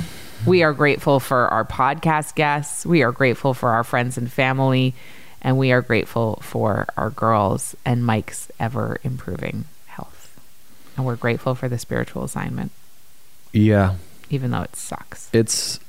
We 0.47 0.63
are 0.63 0.73
grateful 0.73 1.21
for 1.21 1.49
our 1.49 1.65
podcast 1.65 2.35
guests. 2.35 2.85
We 2.85 3.03
are 3.03 3.13
grateful 3.13 3.55
for 3.55 3.71
our 3.71 3.85
friends 3.85 4.19
and 4.19 4.31
family. 4.31 4.95
And 5.41 5.59
we 5.59 5.73
are 5.73 5.83
grateful 5.83 6.39
for 6.43 6.87
our 6.97 7.11
girls 7.11 7.75
and 7.85 8.05
Mike's 8.05 8.51
ever 8.59 8.99
improving 9.05 9.65
health. 9.87 10.39
And 10.97 11.05
we're 11.07 11.17
grateful 11.17 11.55
for 11.55 11.69
the 11.69 11.79
spiritual 11.79 12.25
assignment, 12.25 12.73
Yeah. 13.53 13.95
even 14.31 14.51
though 14.51 14.63
it 14.63 14.75
sucks. 14.77 15.29
it's 15.33 15.81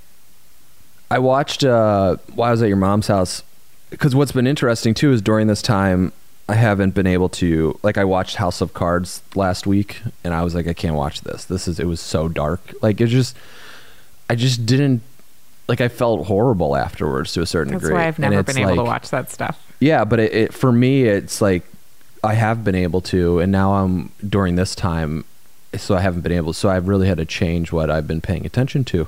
i 1.11 1.19
watched 1.19 1.63
uh 1.63 2.15
while 2.33 2.47
i 2.49 2.51
was 2.51 2.61
at 2.63 2.67
your 2.67 2.75
mom's 2.77 3.05
house 3.07 3.43
because 3.91 4.15
what's 4.15 4.31
been 4.31 4.47
interesting 4.47 4.93
too 4.95 5.11
is 5.13 5.21
during 5.21 5.45
this 5.45 5.61
time 5.61 6.11
i 6.47 6.53
haven't 6.53 6.93
been 6.93 7.07
able 7.07 7.29
to 7.29 7.77
like 7.81 7.97
i 7.97 8.03
watched 8.03 8.35
house 8.35 8.61
of 8.61 8.73
cards 8.73 9.21
last 9.35 9.65
week 9.65 10.01
and 10.23 10.33
i 10.33 10.43
was 10.43 10.53
like 10.53 10.67
i 10.67 10.73
can't 10.73 10.95
watch 10.95 11.21
this. 11.21 11.45
This 11.45 11.67
is 11.67 11.79
it 11.79 11.85
was 11.87 11.99
so 11.99 12.27
dark. 12.27 12.61
Like 12.81 13.01
it 13.01 13.07
just 13.07 13.35
i 14.29 14.35
just 14.35 14.65
didn't 14.65 15.01
like 15.67 15.81
i 15.81 15.87
felt 15.87 16.27
horrible 16.27 16.75
afterwards 16.75 17.33
to 17.33 17.41
a 17.41 17.45
certain 17.45 17.73
That's 17.73 17.83
degree. 17.83 17.97
That's 17.97 18.03
why 18.03 18.07
I've 18.07 18.31
never 18.31 18.43
been 18.43 18.57
able 18.59 18.75
to 18.75 18.83
watch 18.83 19.09
that 19.09 19.31
stuff. 19.31 19.57
yeah 19.79 20.03
but 20.05 20.19
it, 20.19 20.33
it 20.33 20.53
for 20.53 20.71
me 20.71 21.03
it's 21.03 21.41
like 21.41 21.63
i 22.23 22.33
have 22.35 22.63
been 22.63 22.75
able 22.75 23.01
to 23.01 23.39
and 23.39 23.51
now 23.51 23.73
i'm 23.73 24.11
during 24.27 24.55
this 24.55 24.75
time 24.75 25.25
so 25.75 25.95
i 25.95 25.99
haven't 26.01 26.21
been 26.21 26.31
able 26.31 26.53
so 26.53 26.69
i've 26.69 26.87
really 26.87 27.07
had 27.07 27.17
to 27.17 27.25
change 27.25 27.71
what 27.71 27.89
i've 27.89 28.07
been 28.07 28.21
paying 28.21 28.45
attention 28.45 28.83
to. 28.85 29.07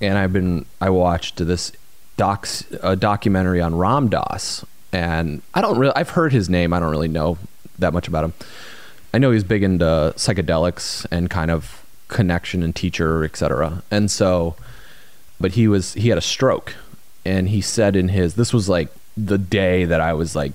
And 0.00 0.16
i've 0.16 0.32
been 0.32 0.64
i 0.80 0.88
watched 0.90 1.36
this 1.44 1.72
docs 2.16 2.64
a 2.82 2.94
documentary 2.94 3.60
on 3.60 3.74
ram 3.76 4.08
dass 4.08 4.64
and 4.92 5.42
i 5.54 5.60
don't 5.60 5.78
really 5.78 5.94
i've 5.94 6.10
heard 6.10 6.32
his 6.32 6.48
name. 6.48 6.72
I 6.72 6.80
don't 6.80 6.90
really 6.90 7.08
know 7.08 7.38
that 7.78 7.92
much 7.92 8.08
about 8.08 8.24
him. 8.24 8.32
I 9.14 9.18
know 9.18 9.30
he's 9.30 9.44
big 9.44 9.62
into 9.62 10.12
psychedelics 10.16 11.06
and 11.10 11.30
kind 11.30 11.50
of 11.50 11.84
connection 12.08 12.62
and 12.62 12.74
teacher 12.74 13.24
etc 13.24 13.82
and 13.90 14.10
so 14.10 14.56
but 15.40 15.52
he 15.52 15.68
was 15.68 15.94
he 15.94 16.08
had 16.08 16.18
a 16.18 16.22
stroke. 16.22 16.74
And 17.24 17.50
he 17.50 17.60
said 17.60 17.94
in 17.94 18.08
his 18.08 18.34
this 18.34 18.52
was 18.52 18.68
like 18.68 18.88
the 19.16 19.38
day 19.38 19.84
that 19.84 20.00
i 20.00 20.12
was 20.12 20.34
like 20.36 20.52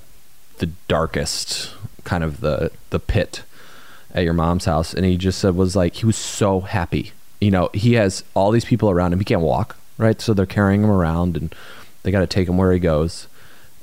the 0.58 0.68
darkest 0.88 1.74
kind 2.04 2.24
of 2.24 2.42
the 2.42 2.72
the 2.90 3.00
pit 3.00 3.44
at 4.14 4.24
your 4.24 4.34
mom's 4.34 4.66
house. 4.66 4.94
And 4.94 5.06
he 5.06 5.18
just 5.18 5.40
said 5.40 5.56
was 5.56 5.76
like 5.76 5.96
he 5.96 6.06
was 6.06 6.18
so 6.18 6.62
happy. 6.62 7.12
You 7.40 7.52
know 7.52 7.70
he 7.74 7.94
has 7.94 8.24
all 8.34 8.52
these 8.52 8.66
people 8.66 8.90
around 8.90 9.14
him. 9.14 9.20
He 9.20 9.26
can't 9.26 9.42
walk 9.42 9.78
right? 9.98 10.20
So 10.20 10.34
they're 10.34 10.46
carrying 10.46 10.84
him 10.84 10.90
around 10.90 11.38
and 11.38 11.54
they 12.02 12.12
got 12.12 12.22
to 12.22 12.28
take 12.28 12.50
him 12.50 12.58
where 12.58 12.74
he 12.74 12.80
goes 12.80 13.28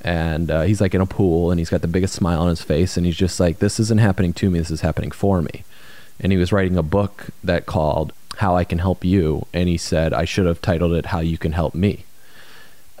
and 0.03 0.49
uh, 0.49 0.61
he's 0.63 0.81
like 0.81 0.95
in 0.95 1.01
a 1.01 1.05
pool 1.05 1.51
and 1.51 1.59
he's 1.59 1.69
got 1.69 1.81
the 1.81 1.87
biggest 1.87 2.13
smile 2.13 2.41
on 2.41 2.49
his 2.49 2.61
face 2.61 2.97
and 2.97 3.05
he's 3.05 3.15
just 3.15 3.39
like 3.39 3.59
this 3.59 3.79
isn't 3.79 3.99
happening 3.99 4.33
to 4.33 4.49
me 4.49 4.59
this 4.59 4.71
is 4.71 4.81
happening 4.81 5.11
for 5.11 5.41
me 5.41 5.63
and 6.19 6.31
he 6.31 6.37
was 6.37 6.51
writing 6.51 6.77
a 6.77 6.83
book 6.83 7.27
that 7.43 7.65
called 7.65 8.11
how 8.37 8.55
i 8.55 8.63
can 8.63 8.79
help 8.79 9.05
you 9.05 9.45
and 9.53 9.69
he 9.69 9.77
said 9.77 10.13
i 10.13 10.25
should 10.25 10.45
have 10.45 10.61
titled 10.61 10.93
it 10.93 11.07
how 11.07 11.19
you 11.19 11.37
can 11.37 11.51
help 11.51 11.75
me 11.75 12.03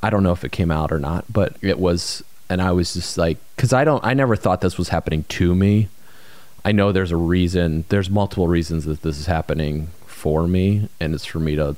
I 0.03 0.09
don't 0.09 0.23
know 0.23 0.31
if 0.31 0.43
it 0.43 0.51
came 0.51 0.71
out 0.71 0.91
or 0.91 0.99
not, 0.99 1.25
but 1.31 1.55
it 1.61 1.79
was, 1.79 2.23
and 2.49 2.61
I 2.61 2.71
was 2.71 2.93
just 2.93 3.17
like, 3.17 3.37
because 3.55 3.71
I 3.71 3.83
don't, 3.83 4.03
I 4.03 4.13
never 4.13 4.35
thought 4.35 4.61
this 4.61 4.77
was 4.77 4.89
happening 4.89 5.25
to 5.29 5.53
me. 5.53 5.89
I 6.65 6.71
know 6.71 6.91
there's 6.91 7.11
a 7.11 7.17
reason, 7.17 7.85
there's 7.89 8.09
multiple 8.09 8.47
reasons 8.47 8.85
that 8.85 9.03
this 9.03 9.19
is 9.19 9.27
happening 9.27 9.87
for 10.05 10.47
me, 10.47 10.89
and 10.99 11.13
it's 11.13 11.25
for 11.25 11.39
me 11.39 11.55
to, 11.55 11.75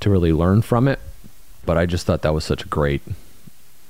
to 0.00 0.10
really 0.10 0.32
learn 0.32 0.62
from 0.62 0.88
it. 0.88 0.98
But 1.64 1.76
I 1.78 1.86
just 1.86 2.06
thought 2.06 2.22
that 2.22 2.34
was 2.34 2.44
such 2.44 2.64
a 2.64 2.68
great, 2.68 3.02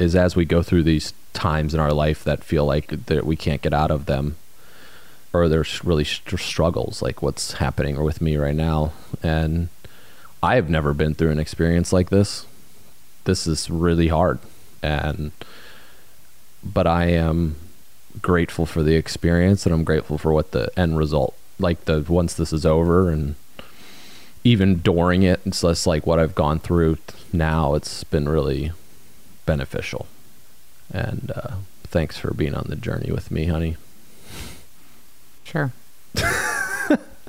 is 0.00 0.16
as 0.16 0.34
we 0.34 0.44
go 0.44 0.62
through 0.62 0.82
these 0.82 1.12
times 1.32 1.74
in 1.74 1.80
our 1.80 1.92
life 1.92 2.24
that 2.24 2.42
feel 2.42 2.64
like 2.64 3.06
that 3.06 3.24
we 3.24 3.36
can't 3.36 3.62
get 3.62 3.74
out 3.74 3.90
of 3.90 4.06
them, 4.06 4.36
or 5.32 5.48
there's 5.48 5.84
really 5.84 6.04
str- 6.04 6.36
struggles 6.36 7.02
like 7.02 7.22
what's 7.22 7.52
happening 7.54 7.96
or 7.96 8.02
with 8.02 8.20
me 8.20 8.36
right 8.36 8.56
now, 8.56 8.92
and 9.22 9.68
I 10.42 10.56
have 10.56 10.70
never 10.70 10.94
been 10.94 11.14
through 11.14 11.30
an 11.30 11.38
experience 11.38 11.92
like 11.92 12.10
this. 12.10 12.46
This 13.24 13.46
is 13.46 13.70
really 13.70 14.08
hard. 14.08 14.38
And 14.82 15.32
but 16.62 16.86
i 16.86 17.06
am 17.06 17.56
grateful 18.20 18.66
for 18.66 18.82
the 18.82 18.94
experience 18.94 19.64
and 19.66 19.74
i'm 19.74 19.84
grateful 19.84 20.18
for 20.18 20.32
what 20.32 20.52
the 20.52 20.70
end 20.78 20.96
result 20.98 21.34
like 21.58 21.84
the 21.84 22.04
once 22.08 22.34
this 22.34 22.52
is 22.52 22.66
over 22.66 23.10
and 23.10 23.34
even 24.44 24.76
during 24.78 25.22
it 25.22 25.40
it's 25.44 25.62
just 25.62 25.86
like 25.86 26.06
what 26.06 26.18
i've 26.18 26.34
gone 26.34 26.58
through 26.58 26.96
now 27.32 27.74
it's 27.74 28.04
been 28.04 28.28
really 28.28 28.72
beneficial 29.54 30.06
and 30.92 31.32
uh, 31.34 31.54
thanks 31.82 32.16
for 32.16 32.32
being 32.32 32.54
on 32.54 32.66
the 32.68 32.76
journey 32.76 33.10
with 33.10 33.30
me 33.32 33.46
honey 33.46 33.76
Sure. 35.42 35.72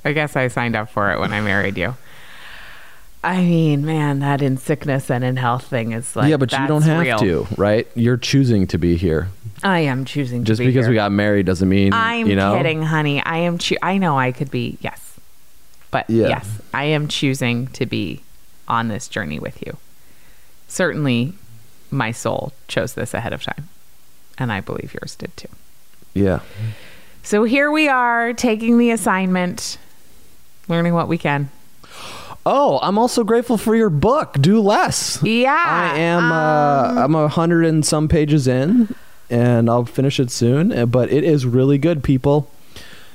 I 0.06 0.12
guess 0.14 0.36
I 0.36 0.48
signed 0.48 0.76
up 0.76 0.90
for 0.92 1.12
it 1.12 1.20
when 1.20 1.34
I 1.34 1.42
married 1.42 1.76
you. 1.76 1.96
I 3.24 3.38
mean, 3.42 3.84
man, 3.84 4.20
that 4.20 4.44
in 4.44 4.58
sickness 4.58 5.10
and 5.10 5.24
in 5.24 5.38
health 5.38 5.66
thing 5.66 5.92
is 5.94 6.16
like 6.16 6.30
yeah 6.30 6.38
but 6.38 6.52
you 6.52 6.68
don't 6.68 6.84
have 6.84 7.02
real. 7.02 7.18
to 7.20 7.48
right 7.58 7.88
you're 7.96 8.18
choosing 8.18 8.68
to 8.68 8.78
be 8.78 8.96
here 8.98 9.30
I 9.64 9.80
am 9.82 10.06
choosing 10.06 10.44
just 10.44 10.60
to 10.60 10.64
be 10.66 10.68
because 10.72 10.86
here. 10.86 10.92
we 10.92 10.96
got 10.96 11.12
married 11.12 11.48
doesn't 11.48 11.68
mean 11.70 11.94
I'm 11.94 12.28
you 12.28 12.36
know 12.36 12.56
kidding, 12.58 12.84
honey. 12.84 13.20
I 13.24 13.38
am. 13.38 13.58
Choo- 13.58 13.78
I 13.82 13.98
know 13.98 14.18
I 14.20 14.32
could 14.32 14.52
be. 14.52 14.78
Yes, 14.82 15.20
but 15.90 16.08
Yeah. 16.10 16.28
yes, 16.30 16.48
I 16.74 16.84
am 16.86 17.08
choosing 17.08 17.68
to 17.78 17.86
be 17.88 18.22
on 18.68 18.88
this 18.88 19.08
journey 19.08 19.40
with 19.40 19.62
you. 19.66 19.78
Certainly, 20.68 21.34
my 21.92 22.12
soul 22.12 22.54
chose 22.68 22.94
this 22.94 23.14
ahead 23.14 23.34
of 23.34 23.44
time, 23.44 23.68
and 24.38 24.52
I 24.52 24.62
believe 24.62 24.94
yours 24.94 25.16
did 25.16 25.36
too. 25.38 25.50
yeah 26.14 26.40
So 27.24 27.44
here 27.44 27.70
we 27.72 27.88
are, 27.88 28.34
taking 28.34 28.78
the 28.78 28.92
assignment, 28.92 29.78
learning 30.68 30.94
what 30.94 31.08
we 31.08 31.18
can. 31.18 31.50
Oh, 32.46 32.80
I'm 32.82 32.98
also 32.98 33.24
grateful 33.24 33.58
for 33.58 33.76
your 33.76 33.92
book. 33.92 34.34
Do 34.42 34.60
less. 34.62 35.22
Yeah, 35.22 35.54
I 35.54 36.00
am. 36.00 36.24
um, 36.24 36.32
uh, 36.98 37.02
I'm 37.04 37.14
a 37.14 37.28
hundred 37.28 37.66
and 37.66 37.86
some 37.86 38.08
pages 38.08 38.48
in, 38.48 38.96
and 39.30 39.70
I'll 39.70 39.86
finish 39.86 40.20
it 40.20 40.32
soon. 40.32 40.72
uh, 40.72 40.88
But 40.88 41.12
it 41.12 41.24
is 41.24 41.46
really 41.46 41.78
good, 41.78 42.04
people. 42.04 42.50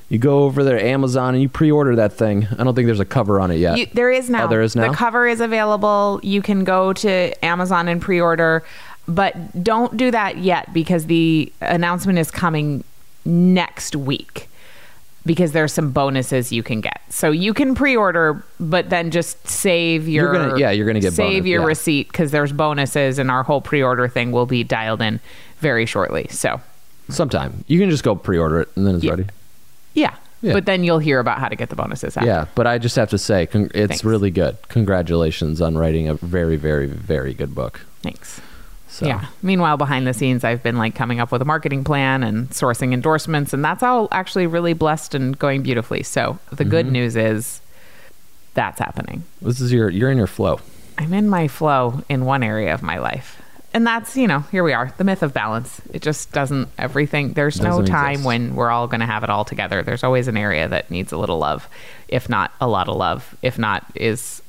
You 0.09 0.17
go 0.19 0.43
over 0.43 0.63
there, 0.63 0.79
Amazon, 0.81 1.33
and 1.33 1.41
you 1.41 1.49
pre-order 1.49 1.95
that 1.97 2.13
thing. 2.13 2.47
I 2.57 2.63
don't 2.63 2.73
think 2.75 2.85
there's 2.85 2.99
a 3.01 3.05
cover 3.05 3.41
on 3.41 3.51
it 3.51 3.57
yet. 3.57 3.77
You, 3.77 3.87
there 3.93 4.09
is 4.09 4.29
now. 4.29 4.45
Oh, 4.45 4.47
there 4.47 4.61
is 4.61 4.75
now? 4.75 4.89
The 4.89 4.95
cover 4.95 5.27
is 5.27 5.41
available. 5.41 6.21
You 6.23 6.41
can 6.41 6.63
go 6.63 6.93
to 6.93 7.45
Amazon 7.45 7.89
and 7.89 8.01
pre-order, 8.01 8.63
but 9.07 9.61
don't 9.63 9.97
do 9.97 10.09
that 10.11 10.37
yet 10.37 10.71
because 10.73 11.07
the 11.07 11.51
announcement 11.59 12.19
is 12.19 12.31
coming 12.31 12.83
next 13.25 13.95
week. 13.95 14.47
because 15.25 15.51
there's 15.51 15.73
some 15.73 15.91
bonuses 15.91 16.53
you 16.53 16.63
can 16.63 16.79
get. 16.79 17.01
So 17.09 17.31
you 17.31 17.53
can 17.53 17.75
pre-order, 17.75 18.45
but 18.61 18.89
then 18.89 19.11
just 19.11 19.45
save 19.45 20.07
your 20.07 20.31
You're 20.33 20.33
gonna- 20.51 20.57
yeah, 20.57 20.71
you're 20.71 20.87
gonna 20.87 21.01
get 21.01 21.11
save 21.11 21.39
bonus, 21.41 21.47
your 21.49 21.61
yeah. 21.63 21.67
receipt 21.67 22.07
because 22.09 22.31
there's 22.31 22.53
bonuses, 22.53 23.19
and 23.19 23.29
our 23.29 23.43
whole 23.43 23.59
pre-order 23.59 24.07
thing 24.07 24.31
will 24.31 24.45
be 24.45 24.63
dialed 24.63 25.01
in 25.01 25.19
very 25.59 25.85
shortly. 25.85 26.27
So 26.29 26.61
Sometime 27.09 27.65
you 27.67 27.77
can 27.77 27.89
just 27.89 28.05
go 28.05 28.15
pre-order 28.15 28.61
it 28.61 28.69
and 28.77 28.87
then 28.87 28.95
it's 28.95 29.03
Yeah. 29.03 29.11
ready. 29.11 29.25
Yeah. 29.97 30.15
Yeah. 30.43 30.53
but 30.53 30.65
then 30.67 30.83
you'll 30.83 30.99
hear 30.99 31.19
about 31.19 31.39
how 31.39 31.49
to 31.49 31.55
get 31.55 31.69
the 31.69 31.75
bonuses. 31.75 32.15
After. 32.15 32.27
Yeah, 32.29 32.45
but 32.53 32.67
I 32.67 32.77
just 32.77 32.95
have 32.95 33.09
to 33.09 33.17
say, 33.17 33.47
con- 33.47 33.71
it's 33.73 33.87
Thanks. 33.89 34.03
really 34.03 34.29
good. 34.29 34.55
Congratulations 34.69 35.61
on 35.61 35.75
writing 35.75 36.07
a 36.07 36.13
very, 36.13 36.57
very, 36.57 36.85
very 36.85 37.33
good 37.33 37.55
book. 37.55 37.81
thanks. 38.03 38.39
So, 38.87 39.05
Yeah. 39.07 39.25
Meanwhile, 39.41 39.77
behind 39.77 40.05
the 40.07 40.13
scenes, 40.13 40.43
I've 40.43 40.61
been 40.63 40.77
like 40.77 40.93
coming 40.95 41.19
up 41.19 41.31
with 41.31 41.41
a 41.41 41.45
marketing 41.45 41.83
plan 41.83 42.23
and 42.23 42.49
sourcing 42.51 42.93
endorsements, 42.93 43.51
and 43.51 43.65
that's 43.65 43.81
all 43.83 44.07
actually 44.11 44.45
really 44.47 44.73
blessed 44.73 45.13
and 45.15 45.37
going 45.37 45.61
beautifully. 45.63 46.03
So 46.03 46.37
the 46.51 46.63
Mm-hmm. 46.63 46.69
good 46.71 46.85
news 46.91 47.15
is 47.15 47.59
that's 48.53 48.79
happening. 48.79 49.23
this 49.41 49.59
is 49.59 49.71
your 49.73 49.89
you're 49.89 50.09
in 50.11 50.17
your 50.17 50.27
flow. 50.27 50.59
I'm 50.99 51.13
in 51.13 51.29
my 51.29 51.47
flow 51.47 52.03
in 52.09 52.25
one 52.25 52.43
area 52.43 52.73
of 52.73 52.81
my 52.83 52.97
life. 52.99 53.41
And 53.77 53.85
that's, 53.85 54.17
you 54.17 54.27
know, 54.27 54.39
here 54.39 54.63
we 54.63 54.73
are, 54.73 54.91
the 54.97 55.03
myth 55.03 55.21
of 55.21 55.35
balance. 55.35 55.79
It 55.93 56.01
just 56.01 56.31
doesn't, 56.31 56.67
everything, 56.79 57.33
there's 57.33 57.61
no 57.61 57.69
Doesn't 57.81 57.85
time 57.85 58.09
exist. 58.13 58.25
when 58.25 58.55
we're 58.55 58.71
all 58.71 58.87
going 58.87 59.01
to 59.01 59.05
have 59.05 59.23
it 59.23 59.29
all 59.29 59.45
together. 59.45 59.83
There's 59.83 60.03
always 60.03 60.27
an 60.27 60.35
area 60.35 60.67
that 60.67 60.89
needs 60.89 61.11
a 61.11 61.17
little 61.17 61.37
love, 61.37 61.69
if 62.07 62.27
not 62.27 62.51
a 62.59 62.67
lot 62.67 62.89
of 62.89 62.95
love, 62.95 63.35
if 63.43 63.59
not 63.59 63.85
is 63.93 64.41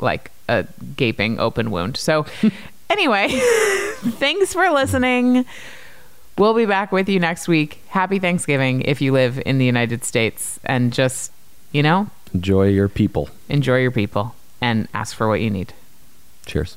like 0.00 0.32
a 0.48 0.66
gaping 0.96 1.38
open 1.38 1.70
wound. 1.70 1.96
So, 1.96 2.26
anyway, 2.90 3.28
thanks 4.18 4.52
for 4.52 4.68
listening. 4.70 5.44
We'll 6.36 6.54
be 6.54 6.66
back 6.66 6.90
with 6.90 7.08
you 7.08 7.20
next 7.20 7.46
week. 7.46 7.80
Happy 7.86 8.18
Thanksgiving 8.18 8.82
if 8.82 9.00
you 9.00 9.12
live 9.12 9.40
in 9.46 9.58
the 9.58 9.66
United 9.66 10.02
States 10.02 10.58
and 10.64 10.92
just, 10.92 11.30
you 11.70 11.84
know, 11.84 12.08
Enjoy 12.34 12.66
your 12.66 12.88
people. 12.88 13.28
enjoy 13.48 13.78
your 13.78 13.92
people 13.92 14.34
and 14.60 14.88
ask 14.92 15.14
for 15.14 15.28
what 15.28 15.40
you 15.40 15.48
need. 15.48 15.72
Cheers. 16.46 16.76